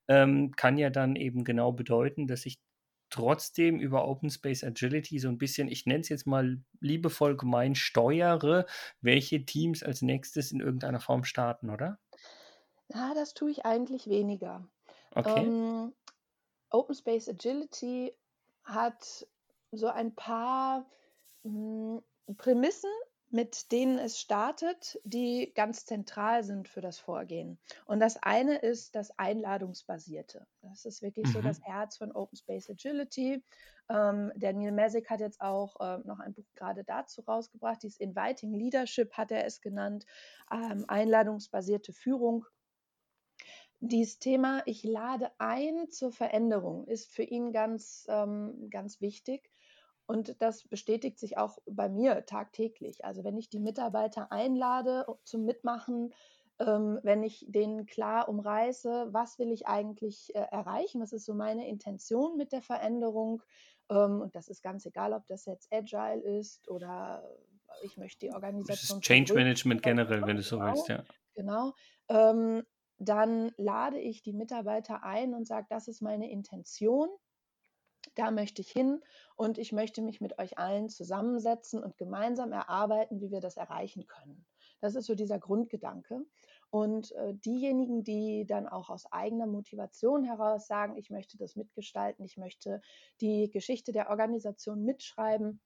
ähm, 0.08 0.52
kann 0.56 0.78
ja 0.78 0.90
dann 0.90 1.16
eben 1.16 1.44
genau 1.44 1.72
bedeuten, 1.72 2.28
dass 2.28 2.46
ich 2.46 2.60
trotzdem 3.10 3.80
über 3.80 4.08
Open 4.08 4.30
Space 4.30 4.64
Agility 4.64 5.20
so 5.20 5.30
ein 5.30 5.38
bisschen, 5.38 5.68
ich 5.68 5.86
nenne 5.86 6.02
es 6.02 6.10
jetzt 6.10 6.28
mal 6.28 6.60
liebevoll 6.80 7.38
gemein, 7.38 7.76
steuere, 7.76 8.66
welche 9.02 9.46
Teams 9.46 9.84
als 9.84 10.02
nächstes 10.02 10.52
in 10.52 10.60
irgendeiner 10.60 11.00
Form 11.00 11.24
starten, 11.24 11.70
oder? 11.70 12.00
Na, 12.90 13.14
das 13.14 13.34
tue 13.34 13.52
ich 13.52 13.66
eigentlich 13.66 14.08
weniger. 14.08 14.68
Okay. 15.12 15.46
Ähm, 15.46 15.94
Open 16.70 16.96
Space 16.96 17.30
Agility 17.30 18.14
hat 18.64 19.28
so 19.76 19.88
ein 19.88 20.16
paar 20.16 20.86
mh, 21.44 22.02
hm, 22.28 22.38
Prämissen, 22.38 22.90
mit 23.30 23.72
denen 23.72 23.98
es 23.98 24.20
startet, 24.20 25.00
die 25.04 25.52
ganz 25.56 25.86
zentral 25.86 26.44
sind 26.44 26.70
für 26.70 26.82
das 26.82 27.00
Vorgehen. 27.00 27.60
Und 27.86 28.00
das 28.00 28.18
eine 28.22 28.58
ist 28.58 28.96
das 28.96 29.18
Einladungsbasierte. 29.18 30.48
Das 30.62 30.86
ist 30.86 31.02
wirklich 31.02 31.28
mhm. 31.28 31.32
so 31.32 31.42
das 31.42 31.62
Herz 31.62 31.98
von 31.98 32.12
Open 32.12 32.38
Space 32.38 32.70
Agility. 32.70 33.44
Ähm, 33.90 34.32
der 34.36 34.54
Neil 34.54 34.72
Messick 34.72 35.10
hat 35.10 35.20
jetzt 35.20 35.42
auch 35.42 35.76
äh, 35.80 36.00
noch 36.06 36.20
ein 36.20 36.34
Buch 36.34 36.46
gerade 36.56 36.84
dazu 36.84 37.22
rausgebracht, 37.22 37.84
dieses 37.84 38.00
Inviting 38.00 38.54
Leadership 38.54 39.14
hat 39.14 39.32
er 39.32 39.46
es 39.46 39.62
genannt, 39.62 40.06
ähm, 40.52 40.86
einladungsbasierte 40.88 41.94
Führung. 41.94 42.46
Dieses 43.82 44.18
Thema, 44.20 44.64
ich 44.66 44.84
lade 44.84 45.30
ein 45.38 45.90
zur 45.92 46.12
Veränderung, 46.12 46.88
ist 46.88 47.12
für 47.12 47.24
ihn 47.24 47.52
ganz, 47.52 48.06
ähm, 48.10 48.70
ganz 48.72 49.02
wichtig. 49.02 49.52
Und 50.08 50.42
das 50.42 50.64
bestätigt 50.64 51.20
sich 51.20 51.38
auch 51.38 51.58
bei 51.66 51.90
mir 51.90 52.26
tagtäglich. 52.26 53.04
Also 53.06 53.24
wenn 53.24 53.38
ich 53.38 53.50
die 53.50 53.60
Mitarbeiter 53.60 54.32
einlade 54.32 55.06
zum 55.24 55.46
Mitmachen, 55.46 56.14
ähm, 56.60 57.00
wenn 57.04 57.24
ich 57.24 57.46
denen 57.50 57.86
klar 57.86 58.30
umreiße, 58.30 59.08
was 59.12 59.40
will 59.40 59.52
ich 59.52 59.68
eigentlich 59.68 60.34
äh, 60.36 60.40
erreichen, 60.40 61.02
was 61.02 61.12
ist 61.12 61.26
so 61.26 61.34
meine 61.34 61.68
Intention 61.68 62.38
mit 62.38 62.52
der 62.52 62.62
Veränderung. 62.62 63.42
Ähm, 63.90 64.22
und 64.22 64.36
das 64.36 64.48
ist 64.48 64.62
ganz 64.62 64.86
egal, 64.86 65.14
ob 65.14 65.26
das 65.28 65.46
jetzt 65.46 65.74
Agile 65.74 66.22
ist 66.22 66.70
oder 66.70 67.28
ich 67.84 67.98
möchte 67.98 68.28
die 68.28 68.32
Organisation. 68.32 69.02
Change 69.02 69.34
Management 69.34 69.82
generell, 69.82 70.26
wenn 70.26 70.38
du 70.38 70.44
so 70.44 70.58
genau, 70.58 70.72
willst, 70.72 70.88
ja. 70.88 71.04
Genau. 71.34 71.74
Ähm, 72.08 72.64
dann 72.98 73.52
lade 73.58 74.00
ich 74.00 74.22
die 74.22 74.34
Mitarbeiter 74.34 75.04
ein 75.04 75.34
und 75.34 75.46
sage, 75.46 75.68
das 75.70 75.88
ist 75.88 76.02
meine 76.02 76.32
Intention 76.32 77.10
da 78.16 78.32
möchte 78.32 78.62
ich 78.62 78.70
hin 78.70 79.02
und 79.36 79.58
ich 79.58 79.72
möchte 79.72 80.02
mich 80.02 80.22
mit 80.22 80.38
euch 80.40 80.58
allen 80.58 80.90
zusammensetzen 80.90 81.84
und 81.84 81.98
gemeinsam 81.98 82.52
erarbeiten, 82.52 83.22
wie 83.22 83.32
wir 83.32 83.42
das 83.42 83.58
erreichen 83.58 84.06
können. 84.08 84.46
Das 84.82 84.96
ist 84.96 85.06
so 85.08 85.16
dieser 85.16 85.40
Grundgedanke. 85.40 86.26
Und 86.70 87.12
äh, 87.14 87.34
diejenigen, 87.34 88.04
die 88.04 88.46
dann 88.46 88.68
auch 88.68 88.90
aus 88.90 89.12
eigener 89.12 89.48
Motivation 89.48 90.24
heraus 90.24 90.68
sagen, 90.68 90.98
ich 90.98 91.10
möchte 91.10 91.38
das 91.38 91.56
mitgestalten, 91.56 92.26
ich 92.26 92.38
möchte 92.38 92.82
die 93.22 93.50
Geschichte 93.50 93.92
der 93.92 94.10
Organisation 94.10 94.84
mitschreiben, 94.84 95.62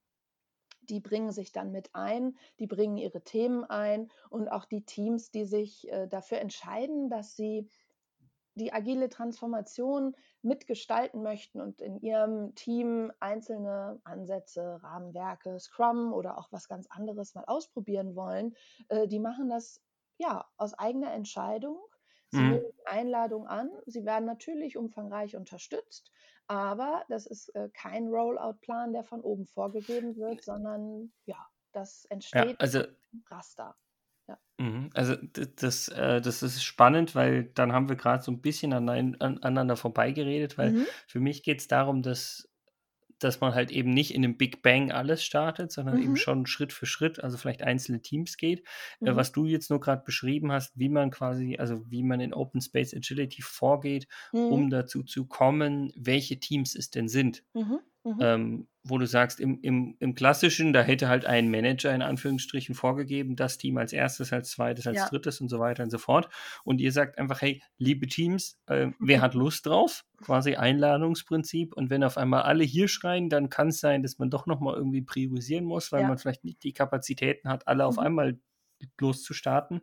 die 0.84 1.00
bringen 1.00 1.31
sich 1.31 1.51
dann 1.51 1.72
mit 1.72 1.93
ein, 1.93 2.38
die 2.60 2.67
bringen 2.67 2.98
ihre 2.98 3.24
Themen 3.24 3.63
ein 3.63 4.12
und 4.29 4.50
auch 4.50 4.65
die 4.65 4.86
Teams, 4.86 5.31
die 5.31 5.46
sich 5.46 5.89
äh, 5.89 6.08
dafür 6.08 6.39
entscheiden, 6.39 7.10
dass 7.10 7.36
sie 7.36 7.69
die 8.60 8.74
agile 8.74 9.10
Transformation 9.10 10.16
mitgestalten 10.42 11.24
möchten 11.24 11.60
und 11.62 11.82
in 11.82 12.00
ihrem 12.00 12.54
Team 12.56 13.12
einzelne 13.20 14.00
Ansätze, 14.04 14.80
Rahmenwerke, 14.84 15.60
Scrum 15.60 16.13
oder 16.13 16.38
auch 16.38 16.51
was 16.51 16.68
ganz 16.68 16.88
anderes 16.88 17.34
mal 17.36 17.46
ausprobieren 17.46 18.16
wollen, 18.16 18.56
äh, 18.89 19.08
die 19.08 19.20
machen 19.20 19.50
das 19.50 19.82
ja 20.18 20.46
aus 20.58 20.74
eigener 20.74 21.13
Entscheidung. 21.13 21.80
Sie 22.32 22.39
mhm. 22.39 22.50
nehmen 22.51 22.72
die 22.78 22.88
Einladung 22.88 23.48
an. 23.48 23.72
Sie 23.86 24.06
werden 24.06 24.25
natürlich 24.25 24.78
umfangreich 24.78 25.36
unterstützt, 25.36 26.12
aber 26.48 27.04
das 27.10 27.25
ist 27.25 27.50
äh, 27.56 27.70
kein 27.74 28.08
Rollout-Plan, 28.08 28.94
der 28.94 29.04
von 29.04 29.22
oben 29.22 29.48
vorgegeben 29.48 30.16
wird, 30.16 30.44
sondern 30.44 31.12
ja, 31.25 31.44
das 31.72 32.06
entsteht 32.06 32.51
ja, 32.51 32.56
also, 32.60 32.84
Raster. 33.30 33.75
Ja. 34.30 34.38
Mhm. 34.60 34.92
Also 34.94 35.16
das, 35.16 35.88
äh, 35.88 36.22
das 36.22 36.44
ist 36.44 36.64
spannend, 36.64 37.16
weil 37.16 37.46
dann 37.56 37.74
haben 37.74 37.90
wir 37.90 37.96
gerade 37.96 38.24
so 38.24 38.32
ein 38.32 38.42
bisschen 38.42 38.74
anein, 38.74 39.20
an, 39.20 39.40
aneinander 39.40 39.76
vorbeigeredet, 39.76 40.58
weil 40.58 40.72
mhm. 40.72 40.86
für 41.08 41.20
mich 41.20 41.42
geht 41.42 41.62
es 41.62 41.68
darum, 41.68 42.04
dass, 42.04 42.48
dass 43.18 43.42
man 43.42 43.56
halt 43.56 43.72
eben 43.72 43.90
nicht 43.90 44.14
in 44.14 44.24
einem 44.24 44.38
Big 44.38 44.62
Bang 44.62 44.92
alles 44.92 45.24
startet, 45.24 45.72
sondern 45.72 45.98
mhm. 45.98 46.04
eben 46.04 46.16
schon 46.16 46.46
Schritt 46.46 46.74
für 46.74 46.86
Schritt, 46.86 47.24
also 47.24 47.38
vielleicht 47.38 47.64
einzelne 47.64 48.02
Teams 48.02 48.38
geht. 48.38 48.60
Äh, 49.02 49.12
mhm. 49.12 49.16
Was 49.16 49.32
du 49.32 49.46
jetzt 49.48 49.72
nur 49.72 49.80
gerade 49.80 50.04
beschrieben 50.06 50.52
hast, 50.52 50.78
wie 50.78 50.90
man 50.90 51.10
quasi, 51.10 51.58
also 51.58 51.90
wie 51.90 52.04
man 52.04 52.20
in 52.20 52.36
Open 52.36 52.62
Space 52.62 52.94
Agility 52.94 53.42
vorgeht, 53.42 54.08
um 54.32 54.66
mhm. 54.66 54.70
dazu 54.70 55.02
zu 55.02 55.26
kommen, 55.26 55.92
welche 55.96 56.40
Teams 56.40 56.76
es 56.76 56.92
denn 56.92 57.08
sind. 57.08 57.44
Mhm. 58.10 58.16
Mhm. 58.16 58.22
Ähm, 58.22 58.68
wo 58.84 58.98
du 58.98 59.06
sagst, 59.06 59.39
im, 59.39 59.60
im, 59.62 59.96
im 60.00 60.16
Klassischen, 60.16 60.74
da 60.74 60.82
hätte 60.82 61.10
halt 61.10 61.25
ein 61.25 61.51
Manager 61.51 61.94
in 61.94 62.01
Anführungsstrichen 62.01 62.75
vorgegeben, 62.75 63.36
das 63.36 63.58
Team 63.58 63.78
als 63.78 63.94
erstes, 63.94 64.34
als 64.34 64.51
zweites, 64.51 64.88
als 64.88 64.98
ja. 64.98 65.08
drittes 65.08 65.42
und 65.42 65.50
so 65.50 65.60
weiter 65.60 65.84
und 65.84 65.89
so 65.89 65.98
fort. 65.98 66.30
Und 66.63 66.80
ihr 66.80 66.92
sagt 66.92 67.18
einfach, 67.18 67.42
hey, 67.42 67.62
liebe 67.78 68.08
Teams, 68.08 68.58
äh, 68.68 68.88
wer 69.00 69.22
hat 69.22 69.34
Lust 69.34 69.66
drauf? 69.66 70.06
Quasi 70.22 70.56
Einladungsprinzip. 70.56 71.75
Und 71.75 71.89
wenn 71.89 72.04
auf 72.04 72.18
einmal 72.18 72.44
alle 72.44 72.63
hier 72.63 72.88
schreien, 72.88 73.30
dann 73.30 73.50
kann 73.50 73.68
es 73.68 73.80
sein, 73.80 74.01
dass 74.01 74.18
man 74.18 74.30
doch 74.30 74.46
nochmal 74.46 74.75
irgendwie 74.75 75.01
priorisieren 75.01 75.66
muss, 75.66 75.92
weil 75.92 76.01
ja. 76.01 76.08
man 76.08 76.18
vielleicht 76.18 76.44
nicht 76.44 76.63
die 76.63 76.74
Kapazitäten 76.74 77.50
hat, 77.50 77.68
alle 77.68 77.84
mhm. 77.84 77.89
auf 77.89 78.00
einmal 78.00 78.39
loszustarten. 79.00 79.82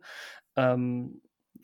Ähm, 0.55 1.21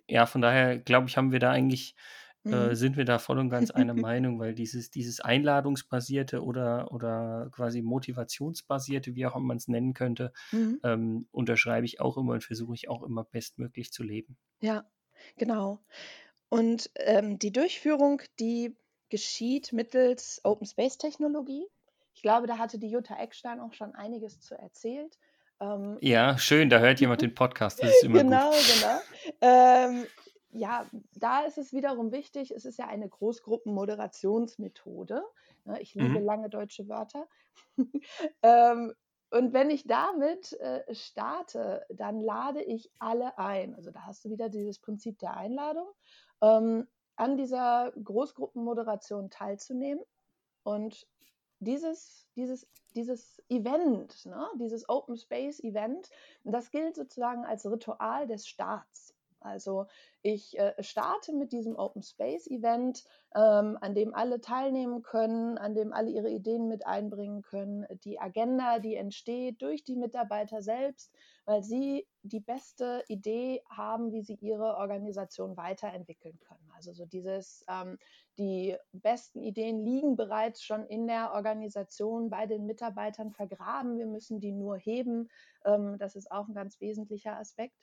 ja, 0.07 0.25
von 0.25 0.41
daher 0.41 0.77
glaube 0.77 1.07
ich, 1.07 1.17
haben 1.17 1.31
wir 1.31 1.39
da 1.39 1.51
eigentlich 1.51 1.95
äh, 2.45 2.69
mhm. 2.69 2.75
sind 2.75 2.97
wir 2.97 3.05
da 3.05 3.19
voll 3.19 3.39
und 3.39 3.49
ganz 3.49 3.71
einer 3.71 3.93
Meinung, 3.93 4.39
weil 4.39 4.53
dieses, 4.53 4.89
dieses 4.89 5.19
Einladungsbasierte 5.19 6.43
oder, 6.43 6.91
oder 6.91 7.49
quasi 7.51 7.81
Motivationsbasierte, 7.81 9.15
wie 9.15 9.25
auch 9.25 9.35
immer 9.35 9.45
man 9.45 9.57
es 9.57 9.67
nennen 9.67 9.93
könnte, 9.93 10.33
mhm. 10.51 10.79
ähm, 10.83 11.27
unterschreibe 11.31 11.85
ich 11.85 12.01
auch 12.01 12.17
immer 12.17 12.33
und 12.33 12.43
versuche 12.43 12.75
ich 12.75 12.89
auch 12.89 13.03
immer 13.03 13.23
bestmöglich 13.23 13.91
zu 13.91 14.03
leben. 14.03 14.37
Ja, 14.61 14.85
genau. 15.37 15.79
Und 16.49 16.91
ähm, 16.95 17.39
die 17.39 17.51
Durchführung, 17.51 18.21
die 18.39 18.75
geschieht 19.09 19.73
mittels 19.73 20.41
Open 20.43 20.67
Space 20.67 20.97
Technologie. 20.97 21.65
Ich 22.13 22.21
glaube, 22.21 22.47
da 22.47 22.57
hatte 22.57 22.77
die 22.77 22.89
Jutta 22.89 23.17
Eckstein 23.19 23.59
auch 23.59 23.73
schon 23.73 23.95
einiges 23.95 24.39
zu 24.39 24.55
erzählt. 24.55 25.17
Ähm, 25.59 25.97
ja, 26.01 26.37
schön, 26.37 26.69
da 26.69 26.79
hört 26.79 26.99
jemand 26.99 27.21
den 27.21 27.33
Podcast, 27.33 27.81
das 27.81 27.91
ist 27.91 28.03
immer 28.03 28.19
genau, 28.19 28.51
gut. 28.51 28.59
Genau, 28.81 29.01
genau. 29.39 29.97
Ähm, 29.99 30.07
ja, 30.53 30.85
da 31.15 31.41
ist 31.41 31.57
es 31.57 31.73
wiederum 31.73 32.11
wichtig, 32.11 32.51
es 32.51 32.65
ist 32.65 32.77
ja 32.77 32.85
eine 32.87 33.09
Großgruppenmoderationsmethode. 33.09 35.23
Ne? 35.65 35.81
Ich 35.81 35.95
liebe 35.95 36.19
mhm. 36.19 36.25
lange 36.25 36.49
deutsche 36.49 36.87
Wörter. 36.87 37.27
ähm, 38.43 38.93
und 39.31 39.51
wenn 39.51 39.71
ich 39.71 39.87
damit 39.87 40.53
äh, 40.59 40.83
starte, 40.93 41.83
dann 41.89 42.21
lade 42.21 42.61
ich 42.61 42.91
alle 42.99 43.39
ein. 43.39 43.73
Also 43.75 43.89
da 43.89 44.05
hast 44.05 44.25
du 44.25 44.29
wieder 44.29 44.49
dieses 44.49 44.77
Prinzip 44.79 45.17
der 45.19 45.35
Einladung, 45.35 45.87
ähm, 46.41 46.87
an 47.15 47.37
dieser 47.37 47.91
Großgruppenmoderation 48.03 49.31
teilzunehmen. 49.31 50.03
Und 50.63 51.07
dieses, 51.59 52.27
dieses, 52.35 52.67
dieses 52.95 53.41
Event, 53.49 54.25
ne, 54.25 54.47
dieses 54.59 54.87
Open 54.87 55.17
Space 55.17 55.59
Event, 55.61 56.09
das 56.43 56.71
gilt 56.71 56.95
sozusagen 56.95 57.45
als 57.45 57.65
Ritual 57.65 58.27
des 58.27 58.47
Starts. 58.47 59.12
Also 59.43 59.87
ich 60.21 60.57
äh, 60.57 60.73
starte 60.81 61.33
mit 61.33 61.51
diesem 61.51 61.75
Open 61.75 62.01
Space 62.01 62.47
Event, 62.47 63.03
ähm, 63.35 63.77
an 63.81 63.93
dem 63.93 64.13
alle 64.13 64.39
teilnehmen 64.39 65.01
können, 65.01 65.57
an 65.57 65.75
dem 65.75 65.91
alle 65.91 66.09
ihre 66.09 66.29
Ideen 66.29 66.67
mit 66.67 66.85
einbringen 66.85 67.41
können. 67.41 67.85
Die 68.03 68.19
Agenda, 68.19 68.79
die 68.79 68.95
entsteht 68.95 69.61
durch 69.61 69.83
die 69.83 69.95
Mitarbeiter 69.95 70.61
selbst, 70.61 71.13
weil 71.45 71.61
sie 71.61 72.07
die 72.21 72.39
beste 72.39 73.03
Idee 73.07 73.61
haben, 73.69 74.11
wie 74.13 74.21
sie 74.21 74.35
ihre 74.35 74.77
Organisation 74.77 75.57
weiterentwickeln 75.57 76.39
können. 76.39 76.71
Also 76.75 76.93
so 76.93 77.05
dieses, 77.05 77.65
ähm, 77.67 77.97
die 78.37 78.77
besten 78.93 79.41
Ideen 79.41 79.83
liegen 79.83 80.15
bereits 80.15 80.63
schon 80.63 80.85
in 80.87 81.07
der 81.07 81.33
Organisation 81.33 82.29
bei 82.29 82.45
den 82.45 82.65
Mitarbeitern 82.65 83.31
vergraben. 83.31 83.97
Wir 83.97 84.07
müssen 84.07 84.39
die 84.39 84.51
nur 84.51 84.77
heben. 84.77 85.29
Ähm, 85.65 85.97
das 85.97 86.15
ist 86.15 86.31
auch 86.31 86.47
ein 86.47 86.53
ganz 86.53 86.79
wesentlicher 86.79 87.37
Aspekt. 87.37 87.75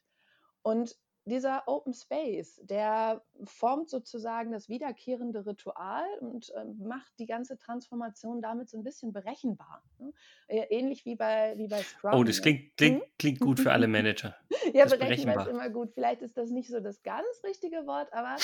Und 0.63 0.97
dieser 1.25 1.65
Open 1.67 1.93
Space, 1.93 2.61
der 2.63 3.23
formt 3.45 3.91
sozusagen 3.91 4.53
das 4.53 4.69
wiederkehrende 4.69 5.47
Ritual 5.47 6.07
und 6.21 6.51
äh, 6.51 6.65
macht 6.79 7.19
die 7.19 7.27
ganze 7.27 7.59
Transformation 7.59 8.41
damit 8.41 8.69
so 8.69 8.79
ein 8.79 8.83
bisschen 8.83 9.13
berechenbar. 9.13 9.83
Ne? 9.99 10.13
Ähnlich 10.49 11.05
wie 11.05 11.17
bei, 11.17 11.57
wie 11.57 11.69
bei 11.69 11.83
Scrum. 11.83 12.15
Oh, 12.15 12.25
das 12.25 12.37
ne? 12.37 12.43
klingt, 12.43 12.77
klingt, 12.77 13.03
hm? 13.03 13.11
klingt 13.19 13.41
gut 13.41 13.61
für 13.61 13.73
alle 13.73 13.87
Manager. 13.87 14.35
ja, 14.73 14.85
das 14.85 14.99
berechenbar 14.99 15.47
ist 15.47 15.53
immer 15.53 15.69
gut. 15.69 15.93
Vielleicht 15.93 16.23
ist 16.23 16.37
das 16.37 16.51
nicht 16.51 16.69
so 16.69 16.81
das 16.81 17.03
ganz 17.03 17.27
richtige 17.45 17.87
Wort, 17.87 18.13
aber 18.13 18.37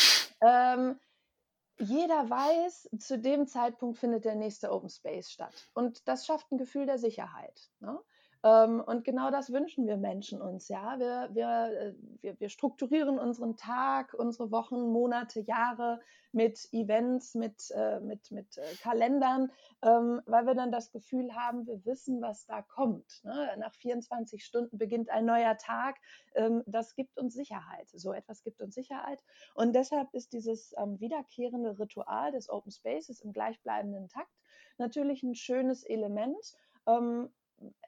ähm, 0.42 1.00
jeder 1.78 2.28
weiß, 2.30 2.90
zu 2.98 3.18
dem 3.18 3.46
Zeitpunkt 3.46 3.98
findet 3.98 4.24
der 4.24 4.34
nächste 4.34 4.70
Open 4.70 4.88
Space 4.88 5.30
statt. 5.30 5.68
Und 5.74 6.08
das 6.08 6.26
schafft 6.26 6.50
ein 6.50 6.58
Gefühl 6.58 6.86
der 6.86 6.98
Sicherheit. 6.98 7.70
Ne? 7.80 7.98
Ähm, 8.46 8.80
und 8.80 9.04
genau 9.04 9.30
das 9.30 9.52
wünschen 9.52 9.86
wir 9.88 9.96
Menschen 9.96 10.40
uns. 10.40 10.68
Ja? 10.68 10.98
Wir, 10.98 11.28
wir, 11.32 11.80
äh, 11.80 11.94
wir, 12.20 12.38
wir 12.38 12.48
strukturieren 12.48 13.18
unseren 13.18 13.56
Tag, 13.56 14.14
unsere 14.14 14.52
Wochen, 14.52 14.92
Monate, 14.92 15.40
Jahre 15.40 16.00
mit 16.30 16.68
Events, 16.72 17.34
mit, 17.34 17.72
äh, 17.74 17.98
mit, 17.98 18.30
mit 18.30 18.58
äh, 18.58 18.62
Kalendern, 18.82 19.50
ähm, 19.82 20.20
weil 20.26 20.46
wir 20.46 20.54
dann 20.54 20.70
das 20.70 20.92
Gefühl 20.92 21.34
haben, 21.34 21.66
wir 21.66 21.84
wissen, 21.86 22.22
was 22.22 22.46
da 22.46 22.62
kommt. 22.62 23.24
Ne? 23.24 23.48
Nach 23.58 23.74
24 23.74 24.44
Stunden 24.44 24.78
beginnt 24.78 25.10
ein 25.10 25.24
neuer 25.24 25.56
Tag. 25.56 25.96
Ähm, 26.34 26.62
das 26.66 26.94
gibt 26.94 27.18
uns 27.18 27.34
Sicherheit. 27.34 27.88
So 27.94 28.12
etwas 28.12 28.44
gibt 28.44 28.60
uns 28.60 28.76
Sicherheit. 28.76 29.24
Und 29.54 29.74
deshalb 29.74 30.12
ist 30.12 30.32
dieses 30.32 30.72
wiederkehrende 30.98 31.78
Ritual 31.78 32.32
des 32.32 32.48
Open 32.48 32.70
Spaces 32.70 33.20
im 33.22 33.32
gleichbleibenden 33.32 34.08
Takt 34.08 34.30
natürlich 34.78 35.22
ein 35.22 35.34
schönes 35.34 35.82
Element 35.84 36.54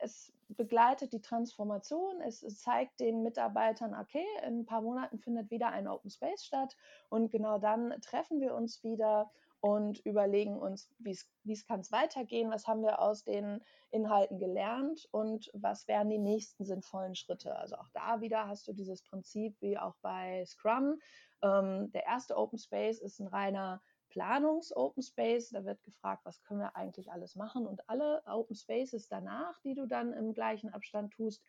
es 0.00 0.32
begleitet 0.48 1.12
die 1.12 1.20
Transformation, 1.20 2.20
es 2.22 2.40
zeigt 2.60 3.00
den 3.00 3.22
Mitarbeitern, 3.22 3.94
okay, 3.94 4.24
in 4.46 4.60
ein 4.60 4.66
paar 4.66 4.80
Monaten 4.80 5.18
findet 5.18 5.50
wieder 5.50 5.68
ein 5.68 5.88
Open 5.88 6.10
Space 6.10 6.44
statt 6.44 6.76
und 7.10 7.30
genau 7.30 7.58
dann 7.58 7.94
treffen 8.00 8.40
wir 8.40 8.54
uns 8.54 8.82
wieder 8.82 9.30
und 9.60 9.98
überlegen 10.06 10.56
uns, 10.56 10.90
wie 10.98 11.18
es 11.52 11.66
kann 11.66 11.80
es 11.80 11.90
weitergehen, 11.90 12.50
was 12.50 12.66
haben 12.66 12.82
wir 12.82 13.00
aus 13.00 13.24
den 13.24 13.60
Inhalten 13.90 14.38
gelernt 14.38 15.08
und 15.10 15.50
was 15.52 15.88
wären 15.88 16.10
die 16.10 16.18
nächsten 16.18 16.64
sinnvollen 16.64 17.16
Schritte. 17.16 17.56
Also 17.56 17.76
auch 17.76 17.88
da 17.92 18.20
wieder 18.20 18.46
hast 18.46 18.68
du 18.68 18.72
dieses 18.72 19.02
Prinzip 19.02 19.56
wie 19.60 19.76
auch 19.76 19.96
bei 20.00 20.44
Scrum. 20.46 21.00
Ähm, 21.42 21.90
der 21.92 22.06
erste 22.06 22.36
Open 22.36 22.58
Space 22.58 23.00
ist 23.00 23.18
ein 23.18 23.26
reiner 23.26 23.82
Planungs-Open 24.10 25.02
Space. 25.02 25.50
Da 25.50 25.64
wird 25.64 25.82
gefragt, 25.84 26.24
was 26.24 26.42
können 26.42 26.60
wir 26.60 26.76
eigentlich 26.76 27.10
alles 27.10 27.36
machen 27.36 27.66
und 27.66 27.88
alle 27.88 28.22
Open 28.26 28.56
Spaces 28.56 29.08
danach, 29.08 29.58
die 29.60 29.74
du 29.74 29.86
dann 29.86 30.12
im 30.12 30.34
gleichen 30.34 30.72
Abstand 30.72 31.12
tust, 31.12 31.42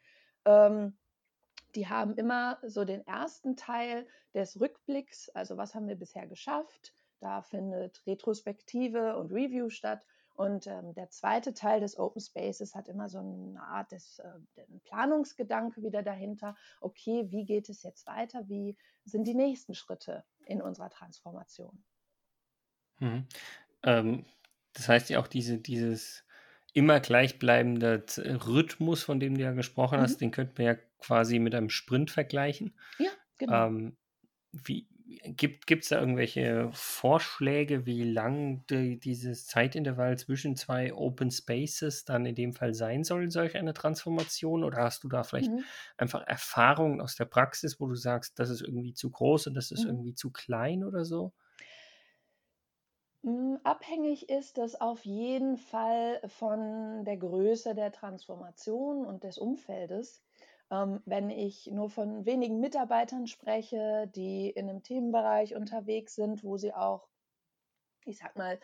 ähm, 0.45 0.97
die 1.75 1.87
haben 1.87 2.15
immer 2.15 2.57
so 2.63 2.83
den 2.83 3.05
ersten 3.05 3.55
Teil 3.55 4.07
des 4.33 4.59
Rückblicks, 4.59 5.29
also 5.29 5.57
was 5.57 5.75
haben 5.75 5.87
wir 5.87 5.95
bisher 5.95 6.25
geschafft, 6.25 6.93
da 7.19 7.41
findet 7.41 8.05
Retrospektive 8.07 9.17
und 9.17 9.31
Review 9.31 9.69
statt. 9.69 10.05
Und 10.35 10.67
ähm, 10.67 10.93
der 10.93 11.09
zweite 11.09 11.53
Teil 11.53 11.81
des 11.81 11.99
Open 11.99 12.21
Spaces 12.21 12.73
hat 12.73 12.87
immer 12.87 13.09
so 13.09 13.19
eine 13.19 13.61
Art 13.61 13.91
des 13.91 14.19
äh, 14.19 14.63
Planungsgedanke 14.85 15.83
wieder 15.83 16.01
dahinter. 16.01 16.55
Okay, 16.79 17.29
wie 17.29 17.43
geht 17.43 17.67
es 17.67 17.83
jetzt 17.83 18.07
weiter? 18.07 18.47
Wie 18.47 18.77
sind 19.03 19.27
die 19.27 19.35
nächsten 19.35 19.75
Schritte 19.75 20.23
in 20.45 20.61
unserer 20.61 20.89
Transformation? 20.89 21.83
Mhm. 22.99 23.25
Ähm, 23.83 24.25
das 24.73 24.87
heißt 24.87 25.09
ja 25.09 25.19
auch 25.19 25.27
diese, 25.27 25.57
dieses 25.57 26.23
immer 26.73 26.99
gleichbleibende 26.99 28.05
Rhythmus, 28.45 29.03
von 29.03 29.19
dem 29.19 29.35
du 29.35 29.41
ja 29.43 29.51
gesprochen 29.51 29.99
mhm. 29.99 30.03
hast, 30.03 30.21
den 30.21 30.31
könnte 30.31 30.53
man 30.57 30.75
ja 30.75 30.79
quasi 30.99 31.39
mit 31.39 31.55
einem 31.55 31.69
Sprint 31.69 32.11
vergleichen. 32.11 32.75
Ja, 32.99 33.09
genau. 33.37 33.67
Ähm, 33.67 33.97
wie, 34.51 34.87
Gibt 35.23 35.69
es 35.69 35.89
da 35.89 35.99
irgendwelche 35.99 36.69
Vorschläge, 36.71 37.87
wie 37.87 38.03
lang 38.03 38.63
die, 38.67 38.99
dieses 38.99 39.47
Zeitintervall 39.47 40.19
zwischen 40.19 40.55
zwei 40.55 40.93
Open 40.93 41.31
Spaces 41.31 42.05
dann 42.05 42.27
in 42.27 42.35
dem 42.35 42.53
Fall 42.53 42.75
sein 42.75 43.03
soll, 43.03 43.31
solch 43.31 43.57
eine 43.57 43.73
Transformation? 43.73 44.63
Oder 44.63 44.83
hast 44.83 45.03
du 45.03 45.09
da 45.09 45.23
vielleicht 45.23 45.51
mhm. 45.51 45.63
einfach 45.97 46.21
Erfahrungen 46.27 47.01
aus 47.01 47.15
der 47.15 47.25
Praxis, 47.25 47.79
wo 47.79 47.87
du 47.87 47.95
sagst, 47.95 48.37
das 48.37 48.51
ist 48.51 48.61
irgendwie 48.61 48.93
zu 48.93 49.09
groß 49.09 49.47
und 49.47 49.55
das 49.55 49.71
ist 49.71 49.83
mhm. 49.83 49.89
irgendwie 49.89 50.13
zu 50.13 50.31
klein 50.31 50.83
oder 50.83 51.03
so? 51.05 51.33
Abhängig 53.63 54.29
ist 54.29 54.57
das 54.57 54.79
auf 54.79 55.03
jeden 55.05 55.57
Fall 55.57 56.21
von 56.27 57.03
der 57.03 57.17
Größe 57.17 57.75
der 57.75 57.91
Transformation 57.91 59.05
und 59.05 59.23
des 59.25 59.37
Umfeldes. 59.37 60.23
Ähm, 60.71 61.01
wenn 61.05 61.29
ich 61.29 61.67
nur 61.67 61.89
von 61.89 62.25
wenigen 62.25 62.59
Mitarbeitern 62.61 63.27
spreche, 63.27 64.09
die 64.15 64.49
in 64.49 64.69
einem 64.69 64.83
Themenbereich 64.83 65.55
unterwegs 65.55 66.15
sind, 66.15 66.43
wo 66.43 66.57
sie 66.57 66.73
auch, 66.73 67.09
ich 68.05 68.17
sag 68.19 68.37
mal, 68.37 68.59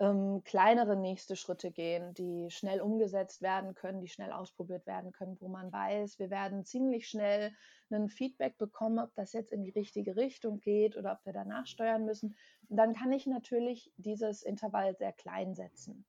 ähm, 0.00 0.42
kleinere 0.44 0.96
nächste 0.96 1.36
Schritte 1.36 1.70
gehen, 1.70 2.14
die 2.14 2.50
schnell 2.50 2.80
umgesetzt 2.80 3.42
werden 3.42 3.74
können, 3.74 4.00
die 4.00 4.08
schnell 4.08 4.32
ausprobiert 4.32 4.86
werden 4.86 5.12
können, 5.12 5.40
wo 5.40 5.48
man 5.48 5.72
weiß, 5.72 6.18
wir 6.18 6.30
werden 6.30 6.64
ziemlich 6.64 7.08
schnell 7.08 7.52
ein 7.90 8.08
Feedback 8.08 8.58
bekommen, 8.58 8.98
ob 8.98 9.14
das 9.14 9.32
jetzt 9.32 9.52
in 9.52 9.62
die 9.62 9.70
richtige 9.70 10.16
Richtung 10.16 10.60
geht 10.60 10.96
oder 10.96 11.12
ob 11.12 11.24
wir 11.24 11.32
danach 11.32 11.66
steuern 11.66 12.04
müssen, 12.04 12.36
dann 12.68 12.94
kann 12.94 13.12
ich 13.12 13.26
natürlich 13.26 13.92
dieses 13.96 14.42
Intervall 14.42 14.96
sehr 14.96 15.12
klein 15.12 15.54
setzen. 15.54 16.04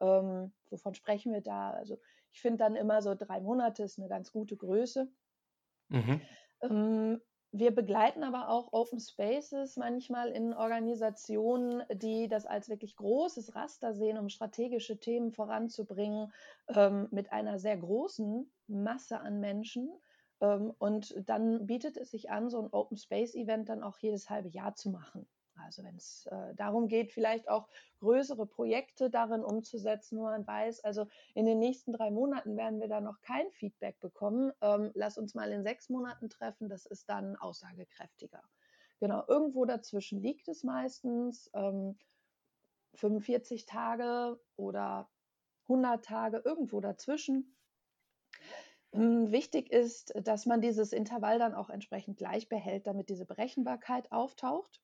Ähm, 0.00 0.52
wovon 0.68 0.94
sprechen 0.94 1.32
wir 1.32 1.40
da? 1.40 1.70
Also 1.70 1.98
ich 2.32 2.40
finde 2.40 2.58
dann 2.58 2.76
immer 2.76 3.00
so 3.00 3.14
drei 3.14 3.40
Monate 3.40 3.84
ist 3.84 3.98
eine 3.98 4.08
ganz 4.08 4.32
gute 4.32 4.56
Größe. 4.56 5.08
Mhm. 5.88 6.20
Ähm, 6.62 7.20
wir 7.56 7.72
begleiten 7.72 8.24
aber 8.24 8.48
auch 8.48 8.72
Open 8.72 8.98
Spaces 8.98 9.76
manchmal 9.76 10.30
in 10.30 10.54
Organisationen, 10.54 11.84
die 11.92 12.26
das 12.26 12.46
als 12.46 12.68
wirklich 12.68 12.96
großes 12.96 13.54
Raster 13.54 13.94
sehen, 13.94 14.18
um 14.18 14.28
strategische 14.28 14.98
Themen 14.98 15.30
voranzubringen, 15.30 16.32
ähm, 16.66 17.06
mit 17.12 17.32
einer 17.32 17.60
sehr 17.60 17.76
großen 17.76 18.50
Masse 18.66 19.20
an 19.20 19.38
Menschen. 19.38 19.88
Ähm, 20.40 20.74
und 20.78 21.14
dann 21.28 21.64
bietet 21.64 21.96
es 21.96 22.10
sich 22.10 22.28
an, 22.28 22.50
so 22.50 22.60
ein 22.60 22.72
Open 22.72 22.96
Space 22.96 23.36
Event 23.36 23.68
dann 23.68 23.84
auch 23.84 23.98
jedes 23.98 24.28
halbe 24.28 24.48
Jahr 24.48 24.74
zu 24.74 24.90
machen. 24.90 25.28
Also 25.56 25.84
wenn 25.84 25.96
es 25.96 26.26
äh, 26.26 26.54
darum 26.54 26.88
geht, 26.88 27.12
vielleicht 27.12 27.48
auch 27.48 27.68
größere 28.00 28.46
Projekte 28.46 29.10
darin 29.10 29.42
umzusetzen, 29.44 30.18
wo 30.18 30.24
man 30.24 30.46
weiß, 30.46 30.84
also 30.84 31.06
in 31.34 31.46
den 31.46 31.58
nächsten 31.58 31.92
drei 31.92 32.10
Monaten 32.10 32.56
werden 32.56 32.80
wir 32.80 32.88
da 32.88 33.00
noch 33.00 33.20
kein 33.20 33.50
Feedback 33.50 34.00
bekommen. 34.00 34.52
Ähm, 34.60 34.90
lass 34.94 35.18
uns 35.18 35.34
mal 35.34 35.52
in 35.52 35.62
sechs 35.62 35.88
Monaten 35.88 36.28
treffen, 36.28 36.68
das 36.68 36.86
ist 36.86 37.08
dann 37.08 37.36
aussagekräftiger. 37.36 38.42
Genau, 39.00 39.24
irgendwo 39.26 39.64
dazwischen 39.64 40.20
liegt 40.22 40.48
es 40.48 40.64
meistens. 40.64 41.50
Ähm, 41.54 41.98
45 42.94 43.66
Tage 43.66 44.40
oder 44.56 45.10
100 45.68 46.04
Tage, 46.04 46.42
irgendwo 46.44 46.80
dazwischen. 46.80 47.56
Hm, 48.92 49.32
wichtig 49.32 49.70
ist, 49.72 50.14
dass 50.22 50.46
man 50.46 50.60
dieses 50.60 50.92
Intervall 50.92 51.38
dann 51.38 51.54
auch 51.54 51.68
entsprechend 51.70 52.16
gleich 52.16 52.48
behält, 52.48 52.86
damit 52.86 53.08
diese 53.08 53.26
Berechenbarkeit 53.26 54.12
auftaucht. 54.12 54.80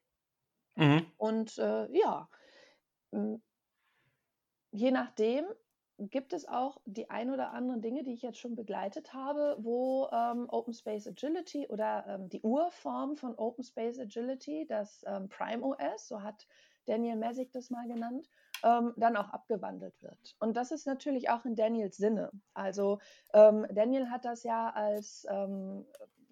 Mhm. 0.77 1.07
Und 1.17 1.59
äh, 1.59 1.91
ja, 1.93 2.29
hm, 3.13 3.43
je 4.73 4.91
nachdem 4.91 5.45
gibt 5.99 6.33
es 6.33 6.49
auch 6.49 6.81
die 6.87 7.11
ein 7.11 7.31
oder 7.31 7.53
anderen 7.53 7.83
Dinge, 7.83 8.03
die 8.03 8.15
ich 8.15 8.23
jetzt 8.23 8.39
schon 8.39 8.57
begleitet 8.57 9.13
habe, 9.13 9.57
wo 9.61 10.09
ähm, 10.13 10.47
Open 10.49 10.73
Space 10.73 11.07
Agility 11.07 11.67
oder 11.69 12.07
ähm, 12.09 12.29
die 12.31 12.41
Urform 12.41 13.17
von 13.17 13.35
Open 13.37 13.63
Space 13.65 13.99
Agility, 13.99 14.67
das 14.67 15.05
ähm, 15.07 15.29
Prime 15.29 15.63
OS, 15.63 16.09
so 16.09 16.23
hat 16.23 16.47
Daniel 16.87 17.17
Messick 17.17 17.53
das 17.53 17.69
mal 17.69 17.87
genannt, 17.87 18.31
ähm, 18.65 18.95
dann 18.97 19.17
auch 19.17 19.29
abgewandelt 19.29 20.03
wird. 20.03 20.37
Und 20.39 20.57
das 20.57 20.71
ist 20.71 20.87
natürlich 20.87 21.29
auch 21.29 21.45
in 21.45 21.55
Daniels 21.55 21.99
Sinne. 21.99 22.31
Also 22.55 22.99
ähm, 23.35 23.67
Daniel 23.71 24.09
hat 24.09 24.25
das 24.25 24.43
ja 24.43 24.71
als 24.71 25.27
ähm, 25.29 25.85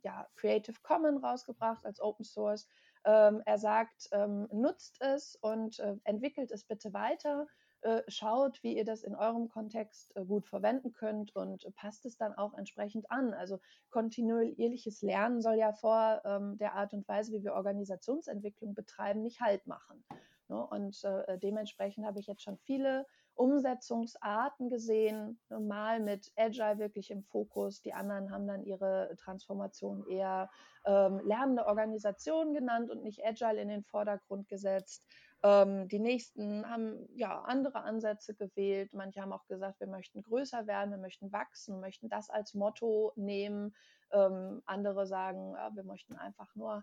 ja, 0.02 0.26
Creative 0.36 0.76
Commons 0.82 1.22
rausgebracht, 1.22 1.84
als 1.84 2.00
Open 2.00 2.24
Source. 2.24 2.66
Ähm, 3.04 3.42
er 3.46 3.58
sagt, 3.58 4.08
ähm, 4.12 4.48
nutzt 4.52 4.96
es 5.00 5.36
und 5.36 5.78
äh, 5.78 5.96
entwickelt 6.04 6.50
es 6.50 6.64
bitte 6.64 6.92
weiter. 6.92 7.46
Äh, 7.82 8.02
schaut, 8.08 8.60
wie 8.64 8.76
ihr 8.76 8.84
das 8.84 9.04
in 9.04 9.14
eurem 9.14 9.48
Kontext 9.48 10.16
äh, 10.16 10.24
gut 10.24 10.48
verwenden 10.48 10.92
könnt 10.92 11.36
und 11.36 11.64
passt 11.76 12.06
es 12.06 12.16
dann 12.16 12.34
auch 12.34 12.54
entsprechend 12.54 13.08
an. 13.10 13.34
Also 13.34 13.60
kontinuierliches 13.90 15.00
Lernen 15.02 15.40
soll 15.40 15.54
ja 15.54 15.72
vor 15.72 16.20
ähm, 16.24 16.58
der 16.58 16.74
Art 16.74 16.92
und 16.92 17.06
Weise, 17.06 17.32
wie 17.32 17.44
wir 17.44 17.54
Organisationsentwicklung 17.54 18.74
betreiben, 18.74 19.22
nicht 19.22 19.40
Halt 19.40 19.68
machen. 19.68 20.04
Ne? 20.48 20.66
Und 20.66 21.04
äh, 21.04 21.38
dementsprechend 21.38 22.04
habe 22.04 22.18
ich 22.18 22.26
jetzt 22.26 22.42
schon 22.42 22.58
viele 22.58 23.06
Umsetzungsarten 23.38 24.68
gesehen, 24.68 25.38
mal 25.48 26.00
mit 26.00 26.32
Agile 26.36 26.78
wirklich 26.78 27.10
im 27.10 27.22
Fokus. 27.22 27.80
Die 27.80 27.94
anderen 27.94 28.32
haben 28.32 28.48
dann 28.48 28.64
ihre 28.64 29.14
Transformation 29.16 30.04
eher 30.08 30.50
ähm, 30.84 31.20
lernende 31.24 31.66
Organisationen 31.66 32.52
genannt 32.52 32.90
und 32.90 33.04
nicht 33.04 33.24
Agile 33.24 33.60
in 33.60 33.68
den 33.68 33.84
Vordergrund 33.84 34.48
gesetzt. 34.48 35.06
Ähm, 35.44 35.86
die 35.86 36.00
nächsten 36.00 36.68
haben 36.68 37.08
ja 37.14 37.42
andere 37.42 37.82
Ansätze 37.82 38.34
gewählt. 38.34 38.92
Manche 38.92 39.22
haben 39.22 39.32
auch 39.32 39.46
gesagt, 39.46 39.78
wir 39.78 39.86
möchten 39.86 40.22
größer 40.22 40.66
werden, 40.66 40.90
wir 40.90 40.98
möchten 40.98 41.30
wachsen, 41.30 41.76
wir 41.76 41.80
möchten 41.80 42.08
das 42.08 42.30
als 42.30 42.54
Motto 42.54 43.12
nehmen. 43.14 43.72
Ähm, 44.10 44.62
andere 44.66 45.06
sagen, 45.06 45.52
ja, 45.54 45.70
wir 45.76 45.84
möchten 45.84 46.16
einfach 46.16 46.52
nur 46.56 46.82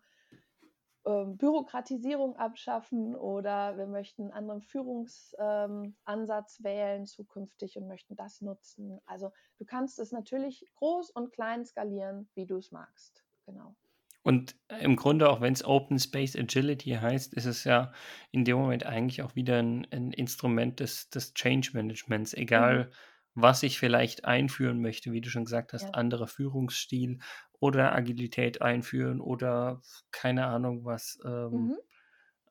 ähm, 1.06 1.38
Bürokratisierung 1.38 2.36
abschaffen 2.36 3.16
oder 3.16 3.78
wir 3.78 3.86
möchten 3.86 4.24
einen 4.24 4.32
anderen 4.32 4.62
Führungsansatz 4.62 6.60
ähm, 6.60 6.66
wählen 6.66 7.06
zukünftig 7.06 7.78
und 7.78 7.88
möchten 7.88 8.16
das 8.16 8.42
nutzen. 8.42 9.00
Also 9.06 9.32
du 9.58 9.66
kannst 9.66 10.00
es 10.00 10.12
natürlich 10.12 10.66
groß 10.76 11.12
und 11.12 11.32
klein 11.32 11.64
skalieren, 11.64 12.28
wie 12.34 12.46
du 12.46 12.58
es 12.58 12.72
magst. 12.72 13.24
Genau. 13.46 13.76
Und 14.24 14.56
im 14.80 14.96
Grunde, 14.96 15.30
auch 15.30 15.40
wenn 15.40 15.54
es 15.54 15.64
Open 15.64 16.00
Space 16.00 16.36
Agility 16.36 16.98
heißt, 17.00 17.36
ist 17.36 17.46
es 17.46 17.64
ja 17.64 17.94
in 18.32 18.44
dem 18.44 18.58
Moment 18.58 18.84
eigentlich 18.84 19.22
auch 19.22 19.36
wieder 19.36 19.60
ein, 19.60 19.86
ein 19.92 20.12
Instrument 20.12 20.80
des, 20.80 21.12
des 21.12 21.36
Change 21.36 21.70
Managements, 21.74 22.34
egal 22.34 22.86
mhm. 22.86 22.90
was 23.36 23.62
ich 23.62 23.78
vielleicht 23.78 24.26
einführen 24.26 24.82
möchte, 24.82 25.12
wie 25.12 25.22
du 25.22 25.30
schon 25.30 25.46
gesagt 25.46 25.74
hast, 25.74 25.84
ja. 25.84 25.90
anderer 25.92 26.26
Führungsstil 26.26 27.20
oder 27.60 27.94
Agilität 27.94 28.62
einführen 28.62 29.22
oder 29.22 29.82
keine 30.12 30.46
Ahnung 30.48 30.86
was 30.86 31.20
ähm, 31.26 31.52
mhm. 31.52 31.78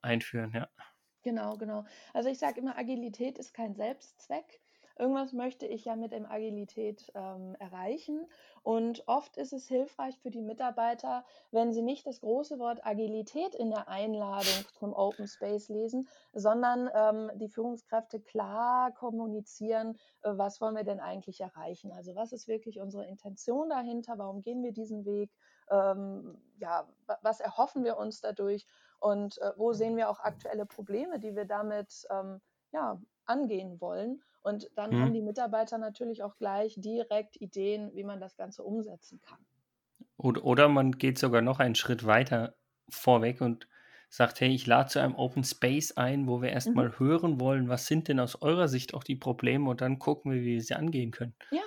einführen, 0.01 0.51
ja. 0.53 0.69
Genau, 1.23 1.57
genau. 1.57 1.85
Also 2.13 2.29
ich 2.29 2.37
sage 2.37 2.59
immer, 2.59 2.77
Agilität 2.77 3.39
ist 3.39 3.53
kein 3.53 3.73
Selbstzweck. 3.73 4.61
Irgendwas 4.97 5.33
möchte 5.33 5.65
ich 5.65 5.85
ja 5.85 5.95
mit 5.95 6.13
dem 6.13 6.25
Agilität 6.25 7.11
ähm, 7.15 7.55
erreichen. 7.59 8.25
Und 8.63 9.03
oft 9.07 9.37
ist 9.37 9.53
es 9.53 9.67
hilfreich 9.67 10.17
für 10.19 10.31
die 10.31 10.41
Mitarbeiter, 10.41 11.25
wenn 11.51 11.73
sie 11.73 11.81
nicht 11.81 12.07
das 12.07 12.21
große 12.21 12.59
Wort 12.59 12.85
Agilität 12.85 13.55
in 13.55 13.69
der 13.69 13.89
Einladung 13.89 14.65
zum 14.79 14.93
Open 14.93 15.27
Space 15.27 15.69
lesen, 15.69 16.07
sondern 16.33 16.89
ähm, 16.93 17.29
die 17.35 17.49
Führungskräfte 17.49 18.21
klar 18.21 18.93
kommunizieren, 18.93 19.97
äh, 20.21 20.31
was 20.33 20.61
wollen 20.61 20.75
wir 20.75 20.83
denn 20.83 20.99
eigentlich 20.99 21.41
erreichen. 21.41 21.91
Also 21.91 22.15
was 22.15 22.31
ist 22.31 22.47
wirklich 22.47 22.79
unsere 22.79 23.05
Intention 23.05 23.69
dahinter, 23.69 24.17
warum 24.17 24.41
gehen 24.41 24.63
wir 24.63 24.71
diesen 24.71 25.05
Weg, 25.05 25.31
ähm, 25.69 26.41
ja, 26.57 26.87
was 27.21 27.39
erhoffen 27.39 27.83
wir 27.83 27.97
uns 27.97 28.21
dadurch 28.21 28.65
und 28.99 29.37
äh, 29.41 29.51
wo 29.57 29.73
sehen 29.73 29.97
wir 29.97 30.09
auch 30.09 30.19
aktuelle 30.19 30.65
Probleme, 30.65 31.19
die 31.19 31.35
wir 31.35 31.45
damit 31.45 32.07
ähm, 32.09 32.41
ja, 32.71 32.99
angehen 33.25 33.79
wollen. 33.81 34.21
Und 34.41 34.69
dann 34.75 34.91
mhm. 34.91 35.01
haben 35.01 35.13
die 35.13 35.21
Mitarbeiter 35.21 35.77
natürlich 35.77 36.23
auch 36.23 36.37
gleich 36.37 36.75
direkt 36.77 37.35
Ideen, 37.41 37.91
wie 37.95 38.03
man 38.03 38.19
das 38.19 38.35
Ganze 38.35 38.63
umsetzen 38.63 39.19
kann. 39.21 39.39
Oder, 40.17 40.69
man 40.69 40.93
geht 40.93 41.17
sogar 41.17 41.41
noch 41.41 41.59
einen 41.59 41.75
Schritt 41.75 42.05
weiter 42.05 42.55
vorweg 42.89 43.41
und 43.41 43.67
sagt, 44.09 44.39
hey, 44.39 44.49
ich 44.49 44.65
lade 44.65 44.89
zu 44.89 44.99
einem 44.99 45.15
Open 45.15 45.43
Space 45.43 45.93
ein, 45.93 46.27
wo 46.27 46.41
wir 46.41 46.49
erstmal 46.49 46.89
mhm. 46.89 46.99
hören 46.99 47.39
wollen, 47.39 47.69
was 47.69 47.87
sind 47.87 48.07
denn 48.07 48.19
aus 48.19 48.41
eurer 48.41 48.67
Sicht 48.67 48.93
auch 48.93 49.03
die 49.03 49.15
Probleme 49.15 49.69
und 49.69 49.81
dann 49.81 49.99
gucken 49.99 50.31
wir, 50.31 50.41
wie 50.41 50.53
wir 50.53 50.61
sie 50.61 50.75
angehen 50.75 51.11
können. 51.11 51.33
Ja, 51.51 51.63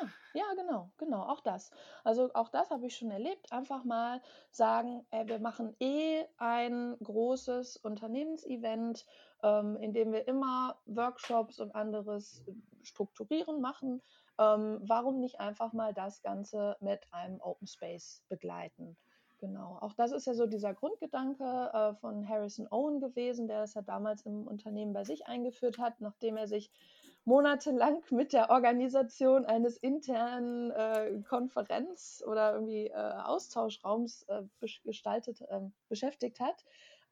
genau, 0.68 0.90
genau, 0.98 1.22
auch 1.22 1.40
das. 1.40 1.70
Also 2.04 2.31
auch 2.35 2.48
das 2.48 2.70
habe 2.70 2.87
ich 2.87 2.96
schon 2.96 3.11
erlebt. 3.11 3.52
Einfach 3.52 3.85
mal 3.85 4.20
sagen, 4.50 5.07
äh, 5.11 5.26
wir 5.26 5.38
machen 5.38 5.74
eh 5.81 6.24
ein 6.37 6.96
großes 7.02 7.78
Unternehmensevent, 7.78 9.07
ähm, 9.42 9.76
in 9.76 9.92
dem 9.92 10.12
wir 10.12 10.28
immer 10.28 10.76
Workshops 10.87 11.61
und 11.61 11.74
anderes 11.74 12.44
äh, 12.46 12.52
strukturieren 12.83 13.61
machen. 13.61 14.02
Ähm, 14.38 14.78
warum 14.83 15.20
nicht 15.20 15.40
einfach 15.40 15.72
mal 15.72 15.92
das 15.94 16.22
Ganze 16.22 16.76
mit 16.81 17.00
einem 17.12 17.40
Open 17.40 17.66
Space 17.66 18.22
begleiten? 18.28 18.96
Genau, 19.40 19.78
auch 19.81 19.94
das 19.94 20.11
ist 20.11 20.26
ja 20.26 20.35
so 20.35 20.46
dieser 20.46 20.74
Grundgedanke 20.74 21.44
äh, 21.72 21.94
von 22.00 22.28
Harrison 22.28 22.66
Owen 22.70 23.00
gewesen, 23.00 23.46
der 23.46 23.62
es 23.62 23.74
ja 23.74 23.83
damals 23.83 24.22
im 24.22 24.48
Unternehmen 24.48 24.92
bei 24.92 25.04
sich 25.04 25.28
eingeführt 25.28 25.78
hat, 25.78 26.00
nachdem 26.00 26.37
er 26.37 26.48
sich 26.48 26.72
monatelang 27.28 28.02
mit 28.10 28.32
der 28.32 28.48
Organisation 28.48 29.44
eines 29.44 29.76
internen 29.76 30.70
äh, 30.70 31.20
Konferenz- 31.28 32.24
oder 32.26 32.54
irgendwie 32.54 32.86
äh, 32.86 32.94
Austauschraums 32.94 34.22
äh, 34.28 34.42
gestaltet, 34.84 35.44
ähm, 35.50 35.72
beschäftigt 35.90 36.40
hat. 36.40 36.64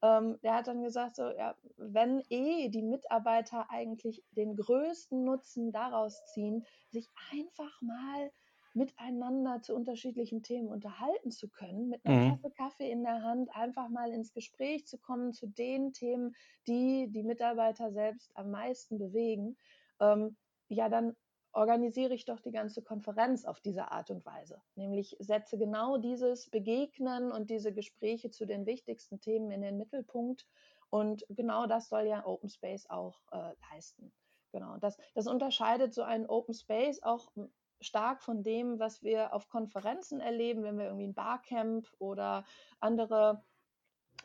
Ähm, 0.02 0.38
der 0.42 0.54
hat 0.54 0.68
dann 0.68 0.82
gesagt, 0.82 1.16
so, 1.16 1.28
ja, 1.30 1.54
wenn 1.76 2.22
eh 2.30 2.70
die 2.70 2.82
Mitarbeiter 2.82 3.70
eigentlich 3.70 4.24
den 4.30 4.56
größten 4.56 5.22
Nutzen 5.22 5.70
daraus 5.70 6.24
ziehen, 6.32 6.64
sich 6.90 7.10
einfach 7.32 7.80
mal 7.82 8.30
miteinander 8.72 9.62
zu 9.62 9.74
unterschiedlichen 9.74 10.42
Themen 10.42 10.68
unterhalten 10.68 11.30
zu 11.30 11.48
können, 11.48 11.88
mit 11.88 12.04
einer 12.04 12.24
mhm. 12.24 12.30
Tasse 12.30 12.50
Kaffee 12.54 12.90
in 12.90 13.04
der 13.04 13.22
Hand 13.22 13.48
einfach 13.54 13.88
mal 13.88 14.10
ins 14.12 14.32
Gespräch 14.32 14.86
zu 14.86 14.98
kommen 14.98 15.32
zu 15.32 15.46
den 15.46 15.92
Themen, 15.92 16.34
die 16.66 17.08
die 17.10 17.22
Mitarbeiter 17.22 17.90
selbst 17.90 18.30
am 18.34 18.50
meisten 18.50 18.98
bewegen, 18.98 19.56
ähm, 20.00 20.36
ja, 20.68 20.88
dann 20.88 21.16
organisiere 21.52 22.12
ich 22.12 22.26
doch 22.26 22.40
die 22.40 22.52
ganze 22.52 22.82
Konferenz 22.82 23.46
auf 23.46 23.60
diese 23.60 23.90
Art 23.90 24.10
und 24.10 24.24
Weise. 24.26 24.60
Nämlich 24.74 25.16
setze 25.20 25.56
genau 25.56 25.96
dieses 25.96 26.50
Begegnen 26.50 27.32
und 27.32 27.48
diese 27.48 27.72
Gespräche 27.72 28.30
zu 28.30 28.46
den 28.46 28.66
wichtigsten 28.66 29.20
Themen 29.20 29.50
in 29.50 29.62
den 29.62 29.78
Mittelpunkt. 29.78 30.46
Und 30.90 31.24
genau 31.30 31.66
das 31.66 31.88
soll 31.88 32.06
ja 32.06 32.26
Open 32.26 32.50
Space 32.50 32.88
auch 32.90 33.22
äh, 33.32 33.54
leisten. 33.72 34.12
Genau, 34.52 34.76
das, 34.78 34.98
das 35.14 35.26
unterscheidet 35.26 35.94
so 35.94 36.02
einen 36.02 36.26
Open 36.26 36.54
Space 36.54 37.02
auch 37.02 37.32
stark 37.80 38.22
von 38.22 38.42
dem, 38.42 38.78
was 38.78 39.02
wir 39.02 39.32
auf 39.32 39.48
Konferenzen 39.48 40.20
erleben, 40.20 40.62
wenn 40.62 40.78
wir 40.78 40.86
irgendwie 40.86 41.08
ein 41.08 41.14
Barcamp 41.14 41.88
oder 41.98 42.44
andere 42.80 43.42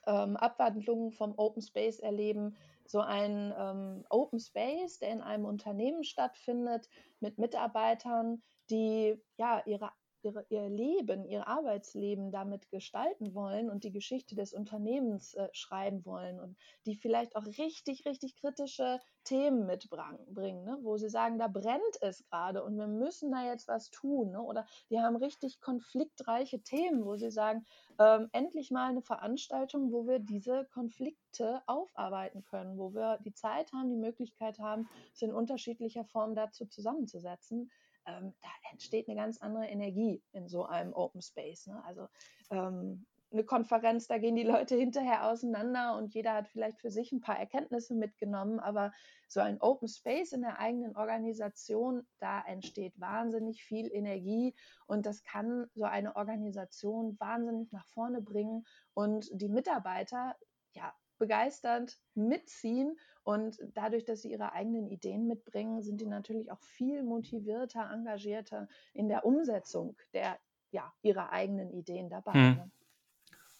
ähm, 0.06 0.38
Abwandlungen 0.38 1.12
vom 1.12 1.34
Open 1.38 1.62
Space 1.62 2.00
erleben. 2.00 2.56
So 2.92 3.00
ein 3.00 3.54
ähm, 3.58 4.06
Open 4.10 4.42
Space, 4.42 5.00
der 5.00 5.12
in 5.12 5.22
einem 5.22 5.46
Unternehmen 5.46 6.04
stattfindet, 6.04 6.90
mit 7.22 7.38
Mitarbeitern, 7.38 8.42
die 8.70 9.16
ja 9.38 9.64
ihre 9.66 9.92
ihre, 10.24 10.46
ihr 10.50 10.70
Leben, 10.70 11.26
ihr 11.26 11.48
Arbeitsleben 11.48 12.32
damit 12.32 12.70
gestalten 12.70 13.34
wollen 13.34 13.70
und 13.70 13.84
die 13.84 13.92
Geschichte 13.92 14.36
des 14.36 14.54
Unternehmens 14.54 15.34
äh, 15.34 15.50
schreiben 15.52 16.06
wollen 16.06 16.40
und 16.40 16.58
die 16.86 16.96
vielleicht 16.96 17.36
auch 17.36 17.46
richtig, 17.46 18.06
richtig 18.06 18.36
kritische 18.36 19.00
Themen 19.24 19.66
mitbringen, 19.66 20.64
ne? 20.64 20.78
wo 20.82 20.98
sie 20.98 21.10
sagen, 21.10 21.38
da 21.38 21.48
brennt 21.48 22.02
es 22.02 22.24
gerade 22.26 22.64
und 22.64 22.78
wir 22.78 22.88
müssen 22.88 23.32
da 23.32 23.46
jetzt 23.46 23.68
was 23.68 23.92
tun. 23.92 24.32
Ne? 24.32 24.42
Oder 24.42 24.66
die 24.90 25.00
haben 25.00 25.16
richtig 25.16 25.62
konfliktreiche 25.62 26.62
Themen, 26.62 27.06
wo 27.06 27.16
sie 27.16 27.32
sagen, 27.32 27.66
ähm, 28.00 28.30
endlich 28.32 28.72
mal 28.72 28.90
eine 28.90 29.02
Veranstaltung, 29.02 29.92
wo 29.92 30.08
wir 30.08 30.20
diese 30.20 30.66
Konflikte 30.74 31.62
aufarbeiten 31.68 32.44
können, 32.44 32.78
wo 32.78 32.94
wir 32.94 33.20
die 33.20 33.34
Zeit 33.34 33.72
haben, 33.74 33.90
die 33.90 33.96
Möglichkeit 33.96 34.60
haben, 34.60 34.90
es 35.14 35.22
in 35.22 35.34
unterschiedlicher 35.34 36.06
Form 36.06 36.36
dazu 36.36 36.66
zusammenzusetzen 36.66 37.70
ähm, 38.06 38.34
da 38.42 38.50
entsteht 38.72 39.08
eine 39.08 39.18
ganz 39.18 39.42
andere 39.42 39.68
Energie 39.68 40.22
in 40.32 40.48
so 40.48 40.66
einem 40.66 40.94
Open 40.94 41.22
Space. 41.22 41.68
Ne? 41.68 41.84
Also 41.86 42.08
ähm, 42.50 43.06
eine 43.32 43.44
Konferenz, 43.46 44.08
da 44.08 44.18
gehen 44.18 44.36
die 44.36 44.44
Leute 44.44 44.76
hinterher 44.76 45.30
auseinander 45.30 45.96
und 45.96 46.14
jeder 46.14 46.34
hat 46.34 46.50
vielleicht 46.50 46.80
für 46.82 46.92
sich 46.92 47.12
ein 47.12 47.22
paar 47.22 47.40
Erkenntnisse 47.40 47.96
mitgenommen, 47.96 48.60
aber 48.60 48.92
so 49.28 49.40
ein 49.40 49.62
Open 49.62 49.88
Space 49.88 50.34
in 50.34 50.42
der 50.42 50.60
eigenen 50.60 50.96
Organisation, 50.98 52.06
da 52.20 52.42
entsteht 52.42 53.00
wahnsinnig 53.00 53.64
viel 53.64 53.90
Energie 53.92 54.54
und 54.86 55.06
das 55.06 55.24
kann 55.24 55.68
so 55.74 55.86
eine 55.86 56.16
Organisation 56.18 57.18
wahnsinnig 57.20 57.72
nach 57.72 57.86
vorne 57.88 58.22
bringen 58.22 58.66
und 58.94 59.30
die 59.32 59.50
Mitarbeiter 59.50 60.36
ja 60.74 60.94
begeisternd 61.22 62.00
mitziehen 62.16 62.98
und 63.24 63.60
dadurch, 63.76 64.06
dass 64.06 64.24
sie 64.24 64.32
ihre 64.32 64.54
eigenen 64.54 64.88
Ideen 64.88 65.28
mitbringen, 65.28 65.84
sind 65.84 66.02
die 66.02 66.08
natürlich 66.08 66.52
auch 66.52 66.60
viel 66.60 67.04
motivierter, 67.04 67.92
engagierter 67.94 68.68
in 68.94 69.08
der 69.08 69.24
Umsetzung 69.24 69.96
der 70.14 70.40
ja, 70.72 70.92
ihrer 71.04 71.32
eigenen 71.32 71.72
Ideen 71.72 72.10
dabei. 72.10 72.34
Hm. 72.34 72.56
Ne? 72.56 72.72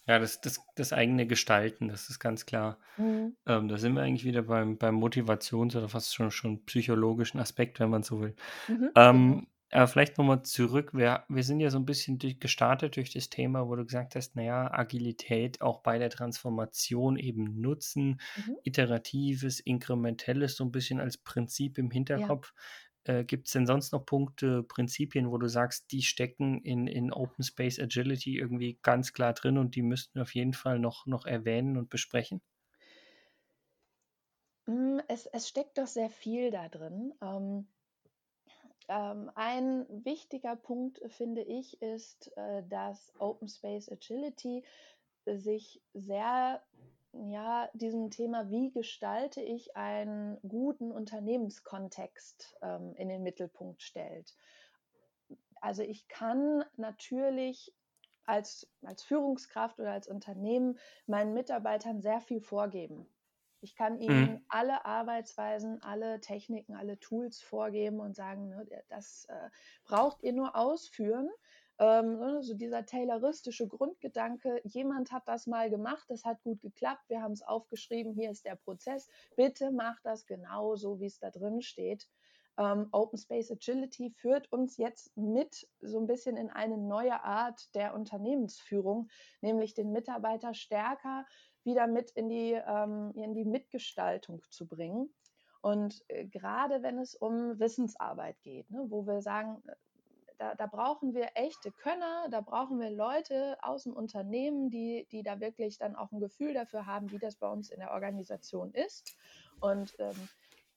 Ja, 0.08 0.18
das, 0.18 0.40
das, 0.40 0.60
das 0.74 0.92
eigene 0.92 1.26
Gestalten, 1.28 1.86
das 1.86 2.10
ist 2.10 2.18
ganz 2.18 2.44
klar. 2.46 2.78
Mhm. 2.96 3.36
Ähm, 3.46 3.68
da 3.68 3.78
sind 3.78 3.94
wir 3.94 4.02
eigentlich 4.02 4.24
wieder 4.24 4.42
beim, 4.42 4.76
beim 4.76 4.96
Motivations- 4.96 5.76
oder 5.76 5.88
fast 5.88 6.12
schon, 6.12 6.32
schon 6.32 6.64
psychologischen 6.64 7.38
Aspekt, 7.38 7.78
wenn 7.78 7.90
man 7.90 8.02
so 8.02 8.20
will. 8.20 8.34
Mhm. 8.66 8.90
Ähm, 8.96 9.46
Aber 9.74 9.88
vielleicht 9.88 10.18
nochmal 10.18 10.42
zurück. 10.42 10.92
Wir, 10.92 11.24
wir 11.28 11.42
sind 11.42 11.58
ja 11.58 11.70
so 11.70 11.78
ein 11.78 11.86
bisschen 11.86 12.18
durch, 12.18 12.38
gestartet 12.38 12.96
durch 12.96 13.10
das 13.10 13.30
Thema, 13.30 13.66
wo 13.66 13.74
du 13.74 13.86
gesagt 13.86 14.14
hast, 14.14 14.36
naja, 14.36 14.70
Agilität 14.70 15.62
auch 15.62 15.80
bei 15.80 15.98
der 15.98 16.10
Transformation 16.10 17.16
eben 17.16 17.58
nutzen, 17.58 18.20
mhm. 18.36 18.58
iteratives, 18.64 19.60
inkrementelles, 19.60 20.56
so 20.56 20.64
ein 20.64 20.72
bisschen 20.72 21.00
als 21.00 21.16
Prinzip 21.16 21.78
im 21.78 21.90
Hinterkopf. 21.90 22.52
Ja. 23.06 23.14
Äh, 23.14 23.24
Gibt 23.24 23.46
es 23.46 23.54
denn 23.54 23.66
sonst 23.66 23.92
noch 23.92 24.04
Punkte, 24.04 24.62
Prinzipien, 24.62 25.30
wo 25.30 25.38
du 25.38 25.48
sagst, 25.48 25.90
die 25.90 26.02
stecken 26.02 26.60
in, 26.60 26.86
in 26.86 27.10
Open 27.10 27.42
Space 27.42 27.80
Agility 27.80 28.36
irgendwie 28.36 28.78
ganz 28.82 29.14
klar 29.14 29.32
drin 29.32 29.56
und 29.56 29.74
die 29.74 29.82
müssten 29.82 30.16
wir 30.16 30.22
auf 30.22 30.34
jeden 30.34 30.52
Fall 30.52 30.80
noch, 30.80 31.06
noch 31.06 31.24
erwähnen 31.24 31.78
und 31.78 31.88
besprechen? 31.88 32.42
Hm, 34.66 35.00
es, 35.08 35.24
es 35.24 35.48
steckt 35.48 35.78
doch 35.78 35.86
sehr 35.86 36.10
viel 36.10 36.50
da 36.50 36.68
drin. 36.68 37.14
Ähm, 37.22 37.66
ähm, 38.88 39.30
ein 39.34 39.86
wichtiger 40.04 40.56
Punkt, 40.56 41.00
finde 41.08 41.42
ich, 41.42 41.80
ist, 41.82 42.36
äh, 42.36 42.62
dass 42.68 43.12
Open 43.18 43.48
Space 43.48 43.90
Agility 43.90 44.64
sich 45.26 45.80
sehr 45.94 46.62
ja, 47.12 47.68
diesem 47.74 48.10
Thema, 48.10 48.50
wie 48.50 48.70
gestalte 48.70 49.42
ich 49.42 49.76
einen 49.76 50.38
guten 50.48 50.90
Unternehmenskontext 50.90 52.56
ähm, 52.62 52.94
in 52.96 53.08
den 53.08 53.22
Mittelpunkt 53.22 53.82
stellt. 53.82 54.34
Also 55.60 55.82
ich 55.82 56.08
kann 56.08 56.64
natürlich 56.76 57.74
als, 58.24 58.68
als 58.82 59.02
Führungskraft 59.02 59.78
oder 59.78 59.92
als 59.92 60.08
Unternehmen 60.08 60.78
meinen 61.06 61.34
Mitarbeitern 61.34 62.00
sehr 62.00 62.20
viel 62.20 62.40
vorgeben. 62.40 63.06
Ich 63.62 63.76
kann 63.76 63.98
ihnen 63.98 64.32
mhm. 64.32 64.44
alle 64.48 64.84
Arbeitsweisen, 64.84 65.80
alle 65.82 66.20
Techniken, 66.20 66.74
alle 66.74 66.98
Tools 66.98 67.40
vorgeben 67.40 68.00
und 68.00 68.16
sagen, 68.16 68.48
ne, 68.48 68.66
das 68.88 69.26
äh, 69.28 69.50
braucht 69.84 70.22
ihr 70.22 70.32
nur 70.32 70.56
ausführen. 70.56 71.30
Ähm, 71.78 72.18
ne, 72.18 72.42
so 72.42 72.54
dieser 72.54 72.84
tayloristische 72.84 73.68
Grundgedanke, 73.68 74.60
jemand 74.64 75.12
hat 75.12 75.26
das 75.26 75.46
mal 75.46 75.70
gemacht, 75.70 76.04
das 76.08 76.24
hat 76.24 76.42
gut 76.42 76.60
geklappt, 76.60 77.08
wir 77.08 77.22
haben 77.22 77.32
es 77.32 77.42
aufgeschrieben, 77.42 78.12
hier 78.14 78.30
ist 78.30 78.44
der 78.44 78.56
Prozess, 78.56 79.08
bitte 79.36 79.70
macht 79.70 80.04
das 80.04 80.26
genau 80.26 80.74
so, 80.74 81.00
wie 81.00 81.06
es 81.06 81.18
da 81.18 81.30
drin 81.30 81.62
steht. 81.62 82.08
Ähm, 82.58 82.88
Open 82.92 83.18
Space 83.18 83.50
Agility 83.50 84.10
führt 84.10 84.52
uns 84.52 84.76
jetzt 84.76 85.16
mit 85.16 85.66
so 85.80 85.98
ein 85.98 86.06
bisschen 86.06 86.36
in 86.36 86.50
eine 86.50 86.76
neue 86.76 87.22
Art 87.24 87.74
der 87.74 87.94
Unternehmensführung, 87.94 89.08
nämlich 89.40 89.72
den 89.72 89.92
Mitarbeiter 89.92 90.52
stärker 90.52 91.24
wieder 91.64 91.86
mit 91.86 92.10
in 92.12 92.28
die, 92.28 92.52
ähm, 92.52 93.12
in 93.14 93.34
die 93.34 93.44
Mitgestaltung 93.44 94.42
zu 94.50 94.66
bringen. 94.66 95.12
Und 95.60 96.02
äh, 96.08 96.26
gerade 96.26 96.82
wenn 96.82 96.98
es 96.98 97.14
um 97.14 97.58
Wissensarbeit 97.58 98.40
geht, 98.42 98.70
ne, 98.70 98.84
wo 98.88 99.06
wir 99.06 99.22
sagen, 99.22 99.62
äh, 99.66 99.74
da, 100.38 100.54
da, 100.56 100.66
brauchen 100.66 101.14
wir 101.14 101.30
echte 101.34 101.70
Könner, 101.70 102.26
da 102.30 102.40
brauchen 102.40 102.80
wir 102.80 102.90
Leute 102.90 103.56
aus 103.62 103.84
dem 103.84 103.92
Unternehmen, 103.92 104.70
die, 104.70 105.06
die 105.12 105.22
da 105.22 105.38
wirklich 105.38 105.78
dann 105.78 105.94
auch 105.94 106.10
ein 106.10 106.18
Gefühl 106.18 106.52
dafür 106.52 106.86
haben, 106.86 107.12
wie 107.12 107.18
das 107.18 107.36
bei 107.36 107.48
uns 107.48 107.70
in 107.70 107.78
der 107.78 107.92
Organisation 107.92 108.72
ist. 108.72 109.16
Und 109.60 109.94
ähm, 110.00 110.28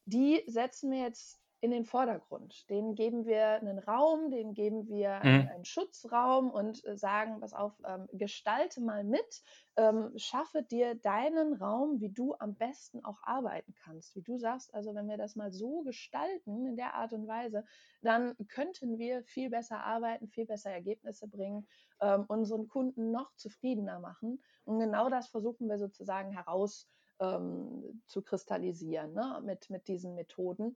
die 0.06 0.44
setzen 0.46 0.92
wir 0.92 1.00
jetzt 1.00 1.40
in 1.62 1.72
den 1.72 1.86
Vordergrund. 1.86 2.70
Denen 2.70 2.96
geben 2.96 3.26
wir 3.26 3.56
einen 3.56 3.80
Raum, 3.80 4.30
denen 4.30 4.54
geben 4.54 4.88
wir 4.88 5.16
mhm. 5.16 5.22
einen, 5.24 5.48
einen, 5.50 5.66
Schutzraum 5.66 6.52
und 6.52 6.86
äh, 6.86 6.96
sagen, 6.98 7.40
pass 7.40 7.54
auf, 7.54 7.74
ähm, 7.88 8.08
gestalte 8.12 8.82
mal 8.82 9.04
mit, 9.04 9.44
ähm, 9.78 10.12
schaffe 10.16 10.64
dir 10.64 10.96
deinen 10.96 11.54
Raum, 11.54 12.00
wie 12.00 12.10
du 12.10 12.36
am 12.40 12.56
besten 12.56 13.04
auch 13.04 13.22
arbeiten 13.24 13.74
kannst. 13.84 14.16
Wie 14.16 14.22
du 14.22 14.38
sagst, 14.38 14.74
also 14.74 14.94
wenn 14.94 15.08
wir 15.08 15.18
das 15.18 15.36
mal 15.36 15.52
so 15.52 15.82
gestalten, 15.84 16.68
in 16.68 16.76
der 16.76 16.94
Art 16.94 17.14
und 17.14 17.28
Weise, 17.28 17.66
dann 18.02 18.36
könnten 18.48 18.98
wir 18.98 19.24
viel 19.24 19.50
besser 19.50 19.84
arbeiten, 19.84 20.28
viel 20.28 20.46
besser 20.46 20.72
Ergebnisse 20.72 21.28
bringen, 21.28 21.68
ähm, 22.02 22.26
unseren 22.28 22.68
Kunden 22.68 23.12
noch 23.12 23.34
zufriedener 23.36 24.00
machen. 24.00 24.42
Und 24.66 24.80
genau 24.80 25.10
das 25.10 25.30
versuchen 25.30 25.68
wir 25.68 25.78
sozusagen 25.78 26.32
heraus 26.32 26.88
ähm, 27.20 28.02
zu 28.08 28.22
kristallisieren 28.22 29.14
ne, 29.14 29.42
mit, 29.44 29.70
mit 29.70 29.88
diesen 29.88 30.16
Methoden. 30.16 30.76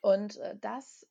Und 0.00 0.38
äh, 0.38 0.56
das 0.60 1.06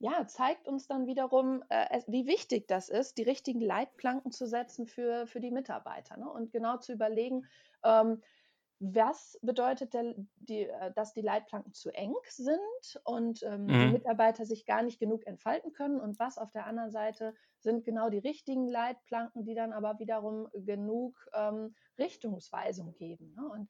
ja, 0.00 0.26
zeigt 0.26 0.68
uns 0.68 0.86
dann 0.86 1.06
wiederum, 1.06 1.64
äh, 1.70 2.00
wie 2.06 2.26
wichtig 2.26 2.68
das 2.68 2.88
ist, 2.88 3.18
die 3.18 3.24
richtigen 3.24 3.60
Leitplanken 3.60 4.30
zu 4.30 4.46
setzen 4.46 4.86
für, 4.86 5.26
für 5.26 5.40
die 5.40 5.50
Mitarbeiter 5.50 6.16
ne? 6.16 6.30
und 6.30 6.52
genau 6.52 6.76
zu 6.76 6.92
überlegen, 6.92 7.46
ähm, 7.82 8.22
was 8.80 9.38
bedeutet, 9.42 9.92
der, 9.92 10.14
die, 10.36 10.68
äh, 10.68 10.92
dass 10.94 11.12
die 11.12 11.20
Leitplanken 11.20 11.72
zu 11.72 11.90
eng 11.90 12.14
sind 12.28 13.00
und 13.02 13.42
ähm, 13.42 13.64
mhm. 13.64 13.68
die 13.68 13.92
Mitarbeiter 13.94 14.46
sich 14.46 14.66
gar 14.66 14.82
nicht 14.82 15.00
genug 15.00 15.26
entfalten 15.26 15.72
können 15.72 16.00
und 16.00 16.20
was 16.20 16.38
auf 16.38 16.52
der 16.52 16.66
anderen 16.66 16.92
Seite 16.92 17.34
sind 17.58 17.84
genau 17.84 18.08
die 18.08 18.18
richtigen 18.18 18.68
Leitplanken, 18.68 19.44
die 19.44 19.54
dann 19.54 19.72
aber 19.72 19.98
wiederum 19.98 20.48
genug 20.54 21.28
ähm, 21.34 21.74
Richtungsweisung 21.98 22.94
geben. 22.94 23.34
Ne? 23.34 23.48
Und 23.48 23.68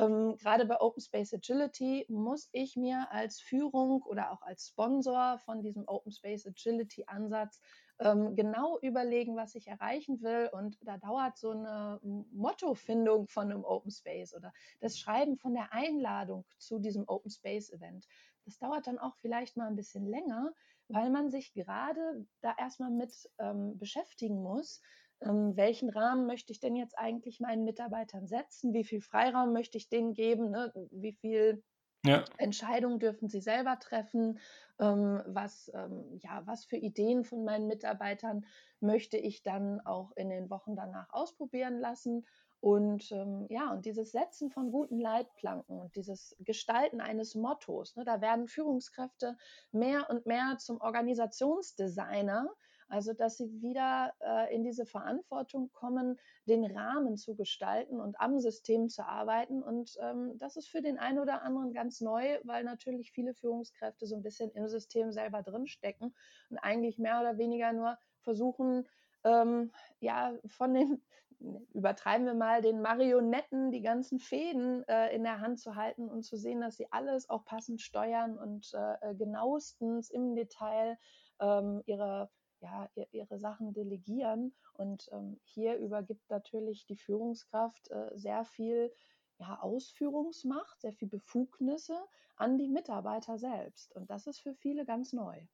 ähm, 0.00 0.36
gerade 0.38 0.64
bei 0.64 0.80
Open 0.80 1.02
Space 1.02 1.34
Agility 1.34 2.06
muss 2.08 2.48
ich 2.52 2.76
mir 2.76 3.06
als 3.10 3.40
Führung 3.40 4.02
oder 4.02 4.32
auch 4.32 4.40
als 4.42 4.68
Sponsor 4.68 5.38
von 5.44 5.62
diesem 5.62 5.86
Open 5.86 6.10
Space 6.10 6.46
Agility 6.46 7.04
Ansatz 7.06 7.60
ähm, 7.98 8.34
genau 8.34 8.78
überlegen, 8.80 9.36
was 9.36 9.54
ich 9.54 9.66
erreichen 9.66 10.22
will. 10.22 10.48
Und 10.52 10.78
da 10.80 10.96
dauert 10.96 11.36
so 11.36 11.50
eine 11.50 12.00
Mottofindung 12.32 13.28
von 13.28 13.50
einem 13.50 13.64
Open 13.64 13.90
Space 13.90 14.34
oder 14.34 14.52
das 14.80 14.98
Schreiben 14.98 15.36
von 15.36 15.52
der 15.52 15.72
Einladung 15.72 16.46
zu 16.58 16.78
diesem 16.78 17.06
Open 17.06 17.30
Space 17.30 17.70
Event. 17.70 18.06
Das 18.46 18.58
dauert 18.58 18.86
dann 18.86 18.98
auch 18.98 19.16
vielleicht 19.16 19.58
mal 19.58 19.68
ein 19.68 19.76
bisschen 19.76 20.06
länger, 20.06 20.52
weil 20.88 21.10
man 21.10 21.30
sich 21.30 21.52
gerade 21.52 22.26
da 22.40 22.54
erstmal 22.58 22.90
mit 22.90 23.12
ähm, 23.38 23.78
beschäftigen 23.78 24.42
muss, 24.42 24.80
ähm, 25.22 25.56
welchen 25.56 25.90
Rahmen 25.90 26.26
möchte 26.26 26.52
ich 26.52 26.60
denn 26.60 26.76
jetzt 26.76 26.98
eigentlich 26.98 27.40
meinen 27.40 27.64
Mitarbeitern 27.64 28.26
setzen? 28.26 28.72
Wie 28.72 28.84
viel 28.84 29.00
Freiraum 29.00 29.52
möchte 29.52 29.78
ich 29.78 29.88
denen 29.88 30.14
geben? 30.14 30.50
Ne? 30.50 30.72
Wie 30.90 31.12
viel 31.12 31.62
ja. 32.04 32.24
Entscheidungen 32.38 32.98
dürfen 32.98 33.28
sie 33.28 33.40
selber 33.40 33.78
treffen? 33.78 34.38
Ähm, 34.78 35.22
was, 35.26 35.70
ähm, 35.74 36.18
ja, 36.22 36.42
was 36.46 36.64
für 36.64 36.76
Ideen 36.76 37.24
von 37.24 37.44
meinen 37.44 37.66
Mitarbeitern 37.66 38.46
möchte 38.80 39.18
ich 39.18 39.42
dann 39.42 39.80
auch 39.80 40.12
in 40.16 40.30
den 40.30 40.48
Wochen 40.48 40.76
danach 40.76 41.12
ausprobieren 41.12 41.78
lassen? 41.78 42.26
Und 42.60 43.10
ähm, 43.12 43.46
ja, 43.48 43.72
und 43.72 43.86
dieses 43.86 44.12
Setzen 44.12 44.50
von 44.50 44.70
guten 44.70 45.00
Leitplanken 45.00 45.80
und 45.80 45.96
dieses 45.96 46.36
Gestalten 46.40 47.00
eines 47.00 47.34
Mottos, 47.34 47.96
ne, 47.96 48.04
da 48.04 48.20
werden 48.20 48.48
Führungskräfte 48.48 49.36
mehr 49.72 50.08
und 50.10 50.26
mehr 50.26 50.56
zum 50.58 50.78
Organisationsdesigner, 50.78 52.50
also, 52.90 53.12
dass 53.12 53.36
sie 53.36 53.62
wieder 53.62 54.12
äh, 54.20 54.54
in 54.54 54.64
diese 54.64 54.84
Verantwortung 54.84 55.70
kommen, 55.72 56.18
den 56.46 56.64
Rahmen 56.64 57.16
zu 57.16 57.36
gestalten 57.36 58.00
und 58.00 58.20
am 58.20 58.40
System 58.40 58.88
zu 58.88 59.06
arbeiten. 59.06 59.62
Und 59.62 59.96
ähm, 60.00 60.36
das 60.38 60.56
ist 60.56 60.68
für 60.68 60.82
den 60.82 60.98
einen 60.98 61.20
oder 61.20 61.42
anderen 61.42 61.72
ganz 61.72 62.00
neu, 62.00 62.38
weil 62.42 62.64
natürlich 62.64 63.12
viele 63.12 63.32
Führungskräfte 63.32 64.06
so 64.06 64.16
ein 64.16 64.22
bisschen 64.22 64.50
im 64.52 64.66
System 64.66 65.12
selber 65.12 65.42
drinstecken 65.42 66.14
und 66.50 66.58
eigentlich 66.58 66.98
mehr 66.98 67.20
oder 67.20 67.38
weniger 67.38 67.72
nur 67.72 67.96
versuchen, 68.22 68.88
ähm, 69.22 69.70
ja, 70.00 70.34
von 70.46 70.74
den 70.74 71.02
übertreiben 71.72 72.26
wir 72.26 72.34
mal, 72.34 72.60
den 72.60 72.82
Marionetten 72.82 73.70
die 73.70 73.82
ganzen 73.82 74.18
Fäden 74.18 74.82
äh, 74.88 75.14
in 75.14 75.22
der 75.22 75.40
Hand 75.40 75.60
zu 75.60 75.76
halten 75.76 76.08
und 76.08 76.22
zu 76.22 76.36
sehen, 76.36 76.60
dass 76.60 76.76
sie 76.76 76.90
alles 76.90 77.30
auch 77.30 77.44
passend 77.44 77.80
steuern 77.80 78.36
und 78.36 78.72
äh, 78.74 79.14
genauestens 79.14 80.10
im 80.10 80.34
Detail 80.34 80.98
ähm, 81.40 81.82
ihre 81.86 82.28
ja, 82.60 82.88
ihre 83.12 83.38
Sachen 83.38 83.72
delegieren. 83.72 84.54
Und 84.74 85.08
ähm, 85.12 85.40
hier 85.44 85.76
übergibt 85.76 86.28
natürlich 86.30 86.86
die 86.86 86.96
Führungskraft 86.96 87.90
äh, 87.90 88.10
sehr 88.14 88.44
viel 88.44 88.92
ja, 89.38 89.58
Ausführungsmacht, 89.60 90.80
sehr 90.80 90.92
viel 90.92 91.08
Befugnisse 91.08 91.96
an 92.36 92.58
die 92.58 92.68
Mitarbeiter 92.68 93.38
selbst. 93.38 93.94
Und 93.96 94.10
das 94.10 94.26
ist 94.26 94.40
für 94.40 94.54
viele 94.54 94.84
ganz 94.84 95.12
neu. 95.12 95.46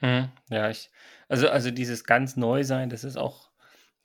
Hm, 0.00 0.30
ja, 0.48 0.70
ich, 0.70 0.90
also, 1.28 1.48
also 1.48 1.70
dieses 1.70 2.04
ganz 2.04 2.36
neu 2.36 2.64
sein, 2.64 2.88
das 2.88 3.04
ist 3.04 3.16
auch, 3.18 3.50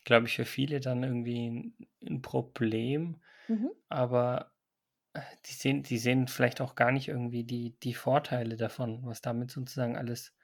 glaube 0.04 0.28
ich, 0.28 0.36
für 0.36 0.46
viele 0.46 0.82
dann 0.82 1.04
irgendwie 1.04 1.50
ein, 1.50 1.88
ein 2.06 2.22
Problem. 2.22 3.22
Mhm. 3.48 3.72
Aber 3.88 4.52
äh, 5.14 5.22
die 5.46 5.54
sehen, 5.54 5.84
die 5.84 5.98
sehen 5.98 6.28
vielleicht 6.28 6.62
auch 6.62 6.76
gar 6.76 6.92
nicht 6.92 7.08
irgendwie 7.08 7.46
die, 7.46 7.80
die 7.80 7.94
Vorteile 7.94 8.58
davon, 8.58 9.06
was 9.06 9.22
damit 9.22 9.52
sozusagen 9.52 9.98
alles 9.98 10.35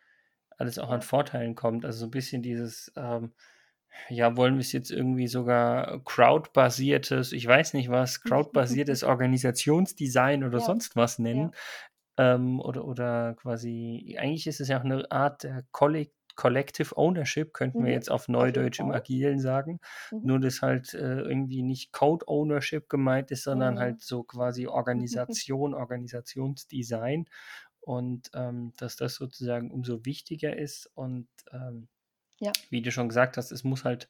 alles 0.62 0.80
auch 0.80 0.90
an 0.90 1.02
Vorteilen 1.02 1.56
kommt. 1.56 1.86
Also 1.86 2.00
so 2.00 2.06
ein 2.06 2.12
bisschen 2.12 2.42
dieses, 2.42 2.92
ähm, 2.96 3.34
ja, 4.10 4.38
wollen 4.38 4.56
wir 4.56 4.62
es 4.62 4.72
jetzt 4.72 4.92
irgendwie 4.92 5.28
sogar 5.28 6.02
crowdbasiertes, 6.06 7.34
ich 7.34 7.46
weiß 7.46 7.74
nicht 7.74 7.90
was, 7.90 8.22
crowdbasiertes 8.22 9.04
Organisationsdesign 9.04 10.44
oder 10.44 10.60
ja. 10.60 10.66
sonst 10.66 10.96
was 10.96 11.20
nennen. 11.20 11.52
Ja. 12.18 12.36
Ähm, 12.36 12.60
oder, 12.60 12.86
oder 12.86 13.36
quasi, 13.36 14.16
eigentlich 14.20 14.48
ist 14.48 14.62
es 14.62 14.68
ja 14.68 14.80
auch 14.80 14.84
eine 14.84 15.10
Art 15.12 15.44
der 15.44 15.64
Kollektiv 15.72 16.16
Collective 16.36 16.98
Ownership, 16.98 17.54
könnten 17.54 17.82
mhm. 17.82 17.86
wir 17.86 17.92
jetzt 17.94 18.10
auf 18.10 18.28
Neudeutsch 18.28 18.80
im 18.80 18.92
Agilen 18.92 19.40
sagen. 19.40 19.80
Mhm. 20.12 20.20
Nur, 20.24 20.40
dass 20.40 20.62
halt 20.62 20.94
äh, 20.94 21.22
irgendwie 21.22 21.62
nicht 21.62 21.92
Code 21.92 22.28
Ownership 22.28 22.90
gemeint 22.90 23.32
ist, 23.32 23.44
sondern 23.44 23.76
mhm. 23.76 23.80
halt 23.80 24.02
so 24.02 24.24
quasi 24.24 24.68
Organisation, 24.68 25.74
Organisationsdesign 25.76 27.28
und 27.82 28.32
ähm, 28.34 28.74
dass 28.78 28.96
das 28.96 29.16
sozusagen 29.16 29.72
umso 29.72 30.06
wichtiger 30.06 30.56
ist 30.56 30.90
und 30.96 31.28
ähm, 31.52 31.90
ja. 32.40 32.52
wie 32.70 32.82
du 32.82 32.92
schon 32.92 33.10
gesagt 33.10 33.38
hast, 33.38 33.52
es 33.52 33.64
muss 33.64 33.84
halt 33.84 34.10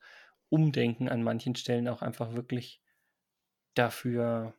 Umdenken 0.50 1.10
an 1.10 1.24
manchen 1.24 1.56
Stellen 1.56 1.88
auch 1.88 2.02
einfach 2.02 2.34
wirklich 2.34 2.82
dafür 3.74 4.54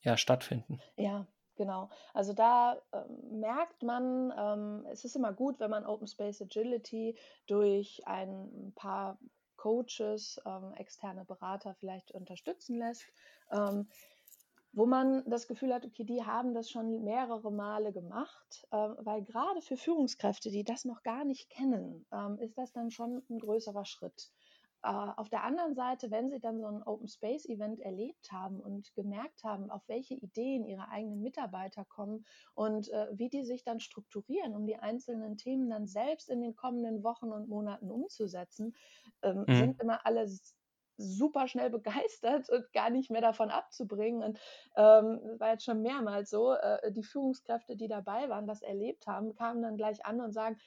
ja, 0.00 0.16
stattfinden. 0.16 0.80
Ja, 0.96 1.26
genau. 1.56 1.90
Also 2.14 2.32
da 2.32 2.80
ähm, 2.92 3.40
merkt 3.40 3.82
man, 3.82 4.32
ähm, 4.36 4.86
es 4.90 5.04
ist 5.04 5.16
immer 5.16 5.32
gut, 5.32 5.60
wenn 5.60 5.70
man 5.70 5.84
Open 5.84 6.06
Space 6.06 6.40
Agility 6.40 7.16
durch 7.46 8.02
ein 8.06 8.72
paar 8.74 9.18
Coaches, 9.56 10.40
ähm, 10.46 10.72
externe 10.74 11.24
Berater 11.24 11.74
vielleicht 11.74 12.12
unterstützen 12.12 12.78
lässt. 12.78 13.04
Wo 14.72 14.86
man 14.86 15.24
das 15.28 15.48
Gefühl 15.48 15.72
hat, 15.72 15.86
okay, 15.86 16.04
die 16.04 16.24
haben 16.24 16.54
das 16.54 16.70
schon 16.70 17.02
mehrere 17.02 17.50
Male 17.50 17.92
gemacht, 17.92 18.66
äh, 18.70 18.76
weil 18.76 19.22
gerade 19.24 19.62
für 19.62 19.76
Führungskräfte, 19.76 20.50
die 20.50 20.64
das 20.64 20.84
noch 20.84 21.02
gar 21.02 21.24
nicht 21.24 21.48
kennen, 21.50 22.06
ähm, 22.12 22.38
ist 22.38 22.58
das 22.58 22.72
dann 22.72 22.90
schon 22.90 23.22
ein 23.30 23.38
größerer 23.38 23.84
Schritt. 23.84 24.30
Äh, 24.82 24.88
auf 24.88 25.28
der 25.28 25.42
anderen 25.42 25.74
Seite, 25.74 26.10
wenn 26.10 26.30
Sie 26.30 26.38
dann 26.38 26.60
so 26.60 26.66
ein 26.66 26.82
Open 26.84 27.08
Space 27.08 27.46
Event 27.46 27.80
erlebt 27.80 28.30
haben 28.30 28.60
und 28.60 28.94
gemerkt 28.94 29.42
haben, 29.42 29.70
auf 29.70 29.82
welche 29.88 30.14
Ideen 30.14 30.64
Ihre 30.64 30.88
eigenen 30.88 31.20
Mitarbeiter 31.20 31.84
kommen 31.84 32.24
und 32.54 32.88
äh, 32.90 33.08
wie 33.12 33.28
die 33.28 33.44
sich 33.44 33.64
dann 33.64 33.80
strukturieren, 33.80 34.54
um 34.54 34.66
die 34.66 34.76
einzelnen 34.76 35.36
Themen 35.36 35.68
dann 35.68 35.88
selbst 35.88 36.28
in 36.28 36.42
den 36.42 36.54
kommenden 36.54 37.02
Wochen 37.02 37.32
und 37.32 37.48
Monaten 37.48 37.90
umzusetzen, 37.90 38.76
ähm, 39.22 39.44
mhm. 39.48 39.54
sind 39.56 39.82
immer 39.82 40.06
alle 40.06 40.28
super 40.98 41.48
schnell 41.48 41.70
begeistert 41.70 42.50
und 42.50 42.70
gar 42.72 42.90
nicht 42.90 43.10
mehr 43.10 43.22
davon 43.22 43.50
abzubringen. 43.50 44.22
Und 44.22 44.38
ähm, 44.76 45.20
das 45.24 45.40
war 45.40 45.52
jetzt 45.52 45.64
schon 45.64 45.82
mehrmals 45.82 46.30
so, 46.30 46.52
äh, 46.52 46.92
die 46.92 47.04
Führungskräfte, 47.04 47.76
die 47.76 47.88
dabei 47.88 48.28
waren, 48.28 48.46
das 48.46 48.62
erlebt 48.62 49.06
haben, 49.06 49.34
kamen 49.34 49.62
dann 49.62 49.76
gleich 49.76 50.04
an 50.04 50.20
und 50.20 50.32
sagen, 50.32 50.58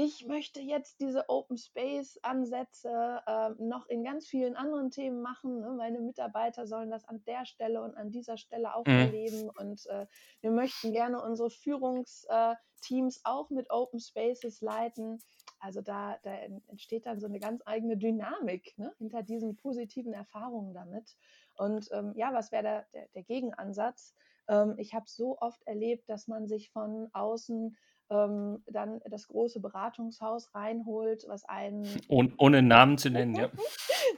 ich 0.00 0.26
möchte 0.26 0.60
jetzt 0.60 1.00
diese 1.00 1.28
Open 1.28 1.58
Space 1.58 2.20
Ansätze 2.22 3.20
äh, 3.26 3.50
noch 3.58 3.88
in 3.88 4.04
ganz 4.04 4.28
vielen 4.28 4.54
anderen 4.54 4.92
Themen 4.92 5.22
machen. 5.22 5.58
Ne? 5.58 5.72
Meine 5.76 5.98
Mitarbeiter 5.98 6.68
sollen 6.68 6.88
das 6.88 7.04
an 7.04 7.24
der 7.26 7.44
Stelle 7.46 7.82
und 7.82 7.96
an 7.96 8.12
dieser 8.12 8.36
Stelle 8.36 8.76
auch 8.76 8.86
mhm. 8.86 8.92
erleben. 8.92 9.50
Und 9.58 9.86
äh, 9.86 10.06
wir 10.40 10.52
möchten 10.52 10.92
gerne 10.92 11.20
unsere 11.20 11.50
Führungsteams 11.50 13.16
äh, 13.16 13.20
auch 13.24 13.50
mit 13.50 13.70
Open 13.70 13.98
Spaces 13.98 14.60
leiten. 14.60 15.18
Also 15.60 15.80
da, 15.80 16.18
da 16.22 16.32
entsteht 16.68 17.06
dann 17.06 17.20
so 17.20 17.26
eine 17.26 17.40
ganz 17.40 17.62
eigene 17.66 17.96
Dynamik 17.96 18.76
ne? 18.78 18.92
hinter 18.98 19.22
diesen 19.22 19.56
positiven 19.56 20.12
Erfahrungen 20.12 20.74
damit. 20.74 21.16
Und 21.56 21.88
ähm, 21.92 22.12
ja, 22.16 22.32
was 22.32 22.52
wäre 22.52 22.62
der, 22.62 22.86
der, 22.92 23.08
der, 23.08 23.22
Gegenansatz? 23.24 24.14
Ähm, 24.48 24.74
ich 24.78 24.94
habe 24.94 25.06
so 25.08 25.38
oft 25.40 25.60
erlebt, 25.66 26.08
dass 26.08 26.28
man 26.28 26.46
sich 26.46 26.70
von 26.70 27.08
außen 27.12 27.76
ähm, 28.10 28.62
dann 28.66 29.00
das 29.10 29.28
große 29.28 29.60
Beratungshaus 29.60 30.54
reinholt, 30.54 31.24
was 31.28 31.44
einen. 31.44 31.84
Oh, 32.08 32.24
ohne 32.38 32.62
Namen 32.62 32.96
zu 32.96 33.10
nennen, 33.10 33.34
ja. 33.34 33.50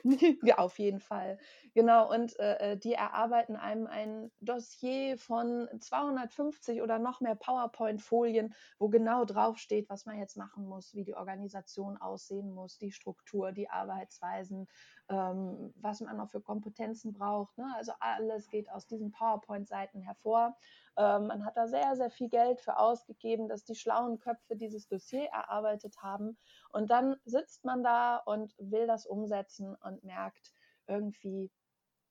ja, 0.42 0.58
auf 0.58 0.78
jeden 0.78 1.00
Fall. 1.00 1.38
Genau, 1.74 2.12
und 2.12 2.38
äh, 2.38 2.72
äh, 2.72 2.76
die 2.76 2.94
erarbeiten 2.94 3.56
einem 3.56 3.86
ein 3.86 4.30
Dossier 4.40 5.18
von 5.18 5.68
250 5.78 6.82
oder 6.82 6.98
noch 6.98 7.20
mehr 7.20 7.34
PowerPoint-Folien, 7.34 8.54
wo 8.78 8.88
genau 8.88 9.24
draufsteht, 9.24 9.88
was 9.88 10.06
man 10.06 10.18
jetzt 10.18 10.36
machen 10.36 10.66
muss, 10.66 10.94
wie 10.94 11.04
die 11.04 11.14
Organisation 11.14 11.96
aussehen 11.96 12.52
muss, 12.52 12.78
die 12.78 12.92
Struktur, 12.92 13.52
die 13.52 13.70
Arbeitsweisen, 13.70 14.68
ähm, 15.08 15.72
was 15.76 16.00
man 16.00 16.16
noch 16.16 16.30
für 16.30 16.40
Kompetenzen 16.40 17.12
braucht. 17.12 17.56
Ne? 17.58 17.66
Also 17.76 17.92
alles 18.00 18.48
geht 18.48 18.70
aus 18.70 18.86
diesen 18.86 19.12
PowerPoint-Seiten 19.12 20.00
hervor. 20.00 20.56
Ähm, 21.00 21.28
man 21.28 21.46
hat 21.46 21.56
da 21.56 21.66
sehr, 21.66 21.96
sehr 21.96 22.10
viel 22.10 22.28
Geld 22.28 22.60
für 22.60 22.78
ausgegeben, 22.78 23.48
dass 23.48 23.64
die 23.64 23.74
schlauen 23.74 24.18
Köpfe 24.18 24.54
dieses 24.54 24.86
Dossier 24.86 25.24
erarbeitet 25.30 25.96
haben. 26.02 26.36
Und 26.72 26.90
dann 26.90 27.16
sitzt 27.24 27.64
man 27.64 27.82
da 27.82 28.16
und 28.18 28.54
will 28.58 28.86
das 28.86 29.06
umsetzen 29.06 29.74
und 29.76 30.04
merkt, 30.04 30.52
irgendwie 30.86 31.50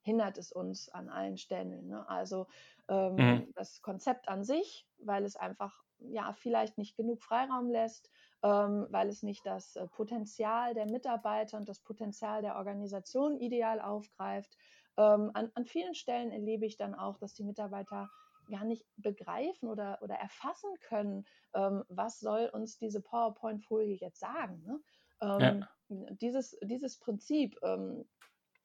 hindert 0.01 0.39
es 0.39 0.51
uns 0.51 0.89
an 0.89 1.07
allen 1.07 1.37
Stellen. 1.37 1.87
Ne? 1.87 2.09
Also 2.09 2.47
ähm, 2.87 3.15
mhm. 3.15 3.53
das 3.53 3.83
Konzept 3.83 4.27
an 4.27 4.43
sich, 4.43 4.87
weil 4.97 5.23
es 5.23 5.35
einfach 5.35 5.83
ja 5.99 6.33
vielleicht 6.33 6.79
nicht 6.79 6.97
genug 6.97 7.21
Freiraum 7.21 7.69
lässt, 7.69 8.09
ähm, 8.41 8.87
weil 8.89 9.09
es 9.09 9.21
nicht 9.21 9.45
das 9.45 9.75
äh, 9.75 9.85
Potenzial 9.85 10.73
der 10.73 10.87
Mitarbeiter 10.87 11.57
und 11.57 11.69
das 11.69 11.79
Potenzial 11.79 12.41
der 12.41 12.55
Organisation 12.55 13.37
ideal 13.37 13.81
aufgreift. 13.81 14.57
Ähm, 14.97 15.29
an, 15.35 15.51
an 15.53 15.65
vielen 15.65 15.93
Stellen 15.93 16.31
erlebe 16.31 16.65
ich 16.65 16.77
dann 16.77 16.95
auch, 16.95 17.19
dass 17.19 17.35
die 17.35 17.43
Mitarbeiter 17.43 18.09
gar 18.49 18.65
nicht 18.65 18.85
begreifen 18.97 19.69
oder, 19.69 19.99
oder 20.01 20.15
erfassen 20.15 20.69
können, 20.81 21.25
ähm, 21.53 21.83
was 21.87 22.19
soll 22.19 22.49
uns 22.53 22.77
diese 22.77 23.01
PowerPoint-Folie 23.01 23.95
jetzt 23.95 24.19
sagen. 24.19 24.63
Ne? 24.65 24.79
Ähm, 25.21 25.65
ja. 25.89 26.11
dieses, 26.21 26.57
dieses 26.61 26.97
Prinzip, 26.97 27.57
ähm, 27.63 28.05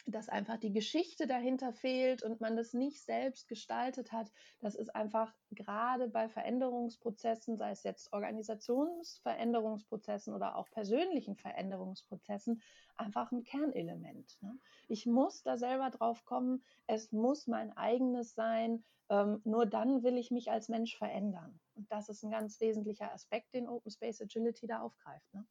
dass 0.07 0.29
einfach 0.29 0.59
die 0.59 0.73
Geschichte 0.73 1.27
dahinter 1.27 1.73
fehlt 1.73 2.23
und 2.23 2.41
man 2.41 2.57
das 2.57 2.75
nicht 2.75 3.03
selbst 3.03 3.49
gestaltet 3.49 4.13
hat, 4.13 4.31
das 4.61 4.75
ist 4.75 4.95
einfach 4.95 5.33
gerade 5.51 6.09
bei 6.09 6.29
Veränderungsprozessen, 6.29 7.57
sei 7.57 7.71
es 7.71 7.83
jetzt 7.83 8.13
Organisationsveränderungsprozessen 8.13 10.35
oder 10.35 10.57
auch 10.57 10.69
persönlichen 10.71 11.37
Veränderungsprozessen, 11.37 12.61
einfach 12.97 13.33
ein 13.33 13.45
Kernelement. 13.45 14.37
Ne? 14.43 14.59
Ich 14.89 15.07
muss 15.07 15.43
da 15.43 15.57
selber 15.57 15.89
drauf 15.91 16.25
kommen, 16.25 16.63
es 16.87 17.13
muss 17.13 17.47
mein 17.47 17.77
eigenes 17.77 18.35
sein, 18.35 18.85
ähm, 19.09 19.41
nur 19.45 19.67
dann 19.67 20.03
will 20.03 20.19
ich 20.19 20.31
mich 20.31 20.51
als 20.51 20.69
Mensch 20.69 20.97
verändern. 20.97 21.61
Und 21.75 21.91
das 21.91 22.09
ist 22.09 22.23
ein 22.23 22.31
ganz 22.31 22.61
wesentlicher 22.61 23.13
Aspekt, 23.13 23.55
den 23.55 23.69
Open 23.69 23.91
Space 23.91 24.21
Agility 24.21 24.67
da 24.67 24.81
aufgreift. 24.81 25.33
Ne? 25.35 25.47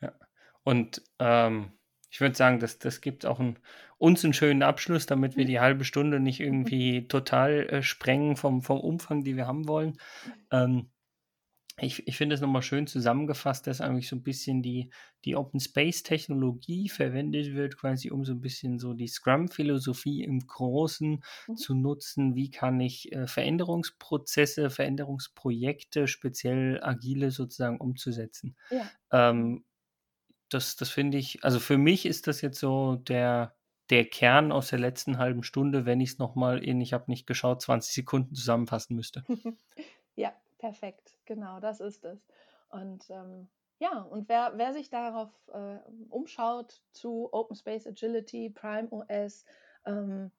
Ja, 0.00 0.12
und 0.64 1.02
ähm, 1.18 1.78
ich 2.12 2.20
würde 2.20 2.36
sagen, 2.36 2.60
das, 2.60 2.78
das 2.78 3.00
gibt 3.00 3.24
auch 3.24 3.40
ein, 3.40 3.58
uns 3.96 4.22
einen 4.22 4.34
schönen 4.34 4.62
Abschluss, 4.62 5.06
damit 5.06 5.38
wir 5.38 5.46
die 5.46 5.60
halbe 5.60 5.84
Stunde 5.84 6.20
nicht 6.20 6.40
irgendwie 6.40 7.08
total 7.08 7.66
äh, 7.70 7.82
sprengen 7.82 8.36
vom, 8.36 8.60
vom 8.60 8.78
Umfang, 8.78 9.24
die 9.24 9.34
wir 9.34 9.46
haben 9.46 9.66
wollen. 9.66 9.96
Ähm, 10.50 10.90
ich, 11.78 12.06
ich 12.06 12.18
finde 12.18 12.34
es 12.34 12.42
nochmal 12.42 12.60
schön 12.60 12.86
zusammengefasst, 12.86 13.66
dass 13.66 13.80
eigentlich 13.80 14.08
so 14.08 14.16
ein 14.16 14.22
bisschen 14.22 14.62
die, 14.62 14.90
die 15.24 15.36
Open 15.36 15.58
Space 15.58 16.02
Technologie 16.02 16.90
verwendet 16.90 17.54
wird, 17.54 17.78
quasi 17.78 18.10
um 18.10 18.26
so 18.26 18.32
ein 18.32 18.42
bisschen 18.42 18.78
so 18.78 18.92
die 18.92 19.08
Scrum-Philosophie 19.08 20.22
im 20.22 20.46
Großen 20.46 21.24
mhm. 21.48 21.56
zu 21.56 21.74
nutzen. 21.74 22.34
Wie 22.34 22.50
kann 22.50 22.78
ich 22.78 23.10
äh, 23.12 23.26
Veränderungsprozesse, 23.26 24.68
Veränderungsprojekte, 24.68 26.06
speziell 26.08 26.78
agile 26.82 27.30
sozusagen 27.30 27.78
umzusetzen? 27.78 28.54
Ja. 28.70 29.30
Ähm, 29.30 29.64
das, 30.54 30.76
das 30.76 30.90
finde 30.90 31.18
ich, 31.18 31.44
also 31.44 31.58
für 31.60 31.78
mich 31.78 32.06
ist 32.06 32.26
das 32.26 32.40
jetzt 32.40 32.58
so 32.58 32.96
der, 32.96 33.54
der 33.90 34.04
Kern 34.04 34.52
aus 34.52 34.68
der 34.68 34.78
letzten 34.78 35.18
halben 35.18 35.42
Stunde, 35.42 35.86
wenn 35.86 36.00
ich 36.00 36.10
es 36.10 36.18
nochmal 36.18 36.62
in, 36.62 36.80
ich 36.80 36.92
habe 36.92 37.10
nicht 37.10 37.26
geschaut, 37.26 37.62
20 37.62 37.94
Sekunden 37.94 38.34
zusammenfassen 38.34 38.96
müsste. 38.96 39.24
ja, 40.16 40.32
perfekt, 40.58 41.16
genau, 41.24 41.60
das 41.60 41.80
ist 41.80 42.04
es. 42.04 42.26
Und 42.68 43.08
ähm, 43.10 43.48
ja, 43.78 44.00
und 44.00 44.28
wer, 44.28 44.52
wer 44.56 44.72
sich 44.72 44.90
darauf 44.90 45.30
äh, 45.52 45.78
umschaut 46.08 46.80
zu 46.92 47.28
Open 47.32 47.56
Space 47.56 47.86
Agility, 47.86 48.48
Prime 48.50 48.88
OS, 48.90 49.44
ähm, 49.84 50.30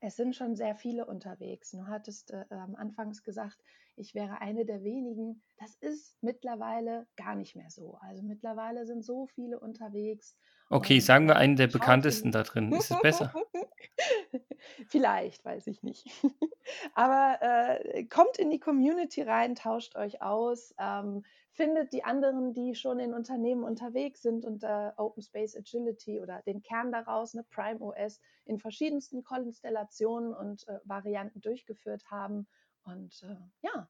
es 0.00 0.16
sind 0.16 0.34
schon 0.34 0.56
sehr 0.56 0.74
viele 0.74 1.06
unterwegs. 1.06 1.70
Du 1.70 1.86
hattest 1.86 2.32
äh, 2.32 2.44
anfangs 2.50 3.22
gesagt, 3.22 3.58
ich 4.00 4.14
wäre 4.14 4.40
eine 4.40 4.64
der 4.64 4.82
wenigen. 4.82 5.42
Das 5.58 5.76
ist 5.76 6.16
mittlerweile 6.22 7.06
gar 7.16 7.34
nicht 7.34 7.54
mehr 7.54 7.70
so. 7.70 7.98
Also 8.00 8.22
mittlerweile 8.22 8.86
sind 8.86 9.04
so 9.04 9.26
viele 9.26 9.60
unterwegs. 9.60 10.36
Okay, 10.70 11.00
sagen 11.00 11.26
wir 11.26 11.36
einen 11.36 11.56
der 11.56 11.66
bekanntesten 11.66 12.32
da 12.32 12.42
drin. 12.42 12.72
Ist 12.72 12.90
es 12.90 13.00
besser? 13.00 13.32
Vielleicht, 14.88 15.44
weiß 15.44 15.66
ich 15.66 15.82
nicht. 15.82 16.06
Aber 16.94 17.38
äh, 17.40 18.04
kommt 18.04 18.38
in 18.38 18.50
die 18.50 18.60
Community 18.60 19.22
rein, 19.22 19.54
tauscht 19.54 19.96
euch 19.96 20.22
aus, 20.22 20.74
ähm, 20.78 21.24
findet 21.52 21.92
die 21.92 22.04
anderen, 22.04 22.54
die 22.54 22.74
schon 22.74 23.00
in 23.00 23.12
Unternehmen 23.12 23.64
unterwegs 23.64 24.22
sind 24.22 24.44
unter 24.44 24.94
Open 24.96 25.22
Space 25.22 25.56
Agility 25.56 26.20
oder 26.20 26.42
den 26.46 26.62
Kern 26.62 26.92
daraus, 26.92 27.34
ne, 27.34 27.44
Prime 27.50 27.80
OS, 27.80 28.20
in 28.44 28.58
verschiedensten 28.58 29.24
Konstellationen 29.24 30.34
und 30.34 30.66
äh, 30.68 30.78
Varianten 30.84 31.40
durchgeführt 31.40 32.04
haben. 32.10 32.46
Und 32.84 33.22
äh, 33.22 33.36
ja, 33.62 33.88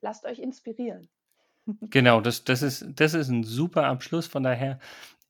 lasst 0.00 0.24
euch 0.24 0.38
inspirieren. 0.38 1.08
Genau, 1.90 2.22
das, 2.22 2.44
das, 2.44 2.62
ist, 2.62 2.86
das 2.94 3.12
ist 3.12 3.28
ein 3.28 3.44
super 3.44 3.84
Abschluss. 3.88 4.26
Von 4.26 4.42
daher 4.42 4.78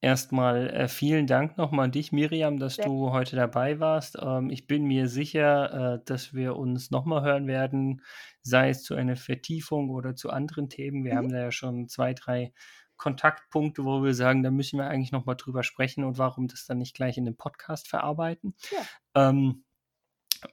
erstmal 0.01 0.71
äh, 0.71 0.89
vielen 0.89 1.27
Dank 1.27 1.59
nochmal 1.59 1.87
an 1.87 1.93
dich, 1.93 2.13
Miriam, 2.13 2.59
dass 2.59 2.77
Sehr. 2.77 2.85
du 2.85 3.11
heute 3.11 3.35
dabei 3.35 3.81
warst. 3.81 4.17
Ähm, 4.21 4.51
ich 4.51 4.67
bin 4.67 4.85
mir 4.85 5.09
sicher, 5.09 5.95
äh, 5.95 6.05
dass 6.05 6.35
wir 6.35 6.57
uns 6.57 6.91
nochmal 6.91 7.23
hören 7.23 7.47
werden, 7.49 8.03
sei 8.43 8.71
es 8.71 8.85
zu 8.85 8.95
einer 8.95 9.17
Vertiefung 9.17 9.91
oder 9.91 10.15
zu 10.15 10.31
anderen 10.31 10.69
Themen. 10.69 11.05
Wir 11.05 11.15
mhm. 11.15 11.17
haben 11.17 11.29
da 11.31 11.39
ja 11.39 11.51
schon 11.51 11.89
zwei, 11.89 12.15
drei 12.15 12.53
Kontaktpunkte, 12.97 13.85
wo 13.85 14.03
wir 14.03 14.15
sagen, 14.15 14.43
da 14.43 14.51
müssen 14.51 14.79
wir 14.79 14.89
eigentlich 14.89 15.13
nochmal 15.13 15.37
drüber 15.37 15.63
sprechen 15.63 16.05
und 16.05 16.19
warum 16.19 16.49
das 16.49 16.67
dann 16.67 16.79
nicht 16.79 16.95
gleich 16.95 17.17
in 17.17 17.25
dem 17.25 17.37
Podcast 17.37 17.89
verarbeiten. 17.89 18.55
Ja. 18.71 19.29
Ähm, 19.29 19.65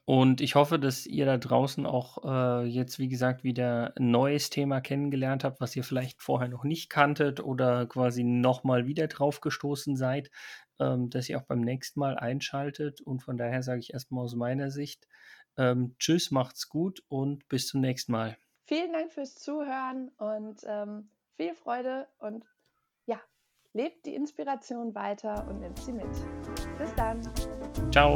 und 0.05 0.41
ich 0.41 0.55
hoffe, 0.55 0.79
dass 0.79 1.05
ihr 1.05 1.25
da 1.25 1.37
draußen 1.37 1.85
auch 1.85 2.23
äh, 2.23 2.65
jetzt, 2.65 2.99
wie 2.99 3.07
gesagt, 3.07 3.43
wieder 3.43 3.93
ein 3.97 4.11
neues 4.11 4.49
Thema 4.49 4.81
kennengelernt 4.81 5.43
habt, 5.43 5.61
was 5.61 5.75
ihr 5.75 5.83
vielleicht 5.83 6.21
vorher 6.21 6.47
noch 6.47 6.63
nicht 6.63 6.89
kanntet 6.89 7.39
oder 7.39 7.85
quasi 7.85 8.23
nochmal 8.23 8.87
wieder 8.87 9.07
drauf 9.07 9.41
gestoßen 9.41 9.95
seid, 9.95 10.31
ähm, 10.79 11.09
dass 11.09 11.29
ihr 11.29 11.39
auch 11.39 11.45
beim 11.45 11.61
nächsten 11.61 11.99
Mal 11.99 12.17
einschaltet. 12.17 13.01
Und 13.01 13.23
von 13.23 13.37
daher 13.37 13.63
sage 13.63 13.79
ich 13.79 13.93
erstmal 13.93 14.23
aus 14.23 14.35
meiner 14.35 14.71
Sicht, 14.71 15.07
ähm, 15.57 15.95
tschüss, 15.99 16.31
macht's 16.31 16.69
gut 16.69 17.03
und 17.07 17.47
bis 17.47 17.67
zum 17.67 17.81
nächsten 17.81 18.11
Mal. 18.11 18.37
Vielen 18.65 18.93
Dank 18.93 19.11
fürs 19.11 19.35
Zuhören 19.35 20.09
und 20.17 20.61
ähm, 20.65 21.09
viel 21.35 21.53
Freude 21.53 22.07
und 22.17 22.45
ja, 23.05 23.19
lebt 23.73 24.05
die 24.05 24.15
Inspiration 24.15 24.95
weiter 24.95 25.47
und 25.47 25.59
nimmt 25.59 25.79
sie 25.79 25.93
mit. 25.93 26.07
Bis 26.77 26.93
dann. 26.95 27.21
Ciao. 27.91 28.15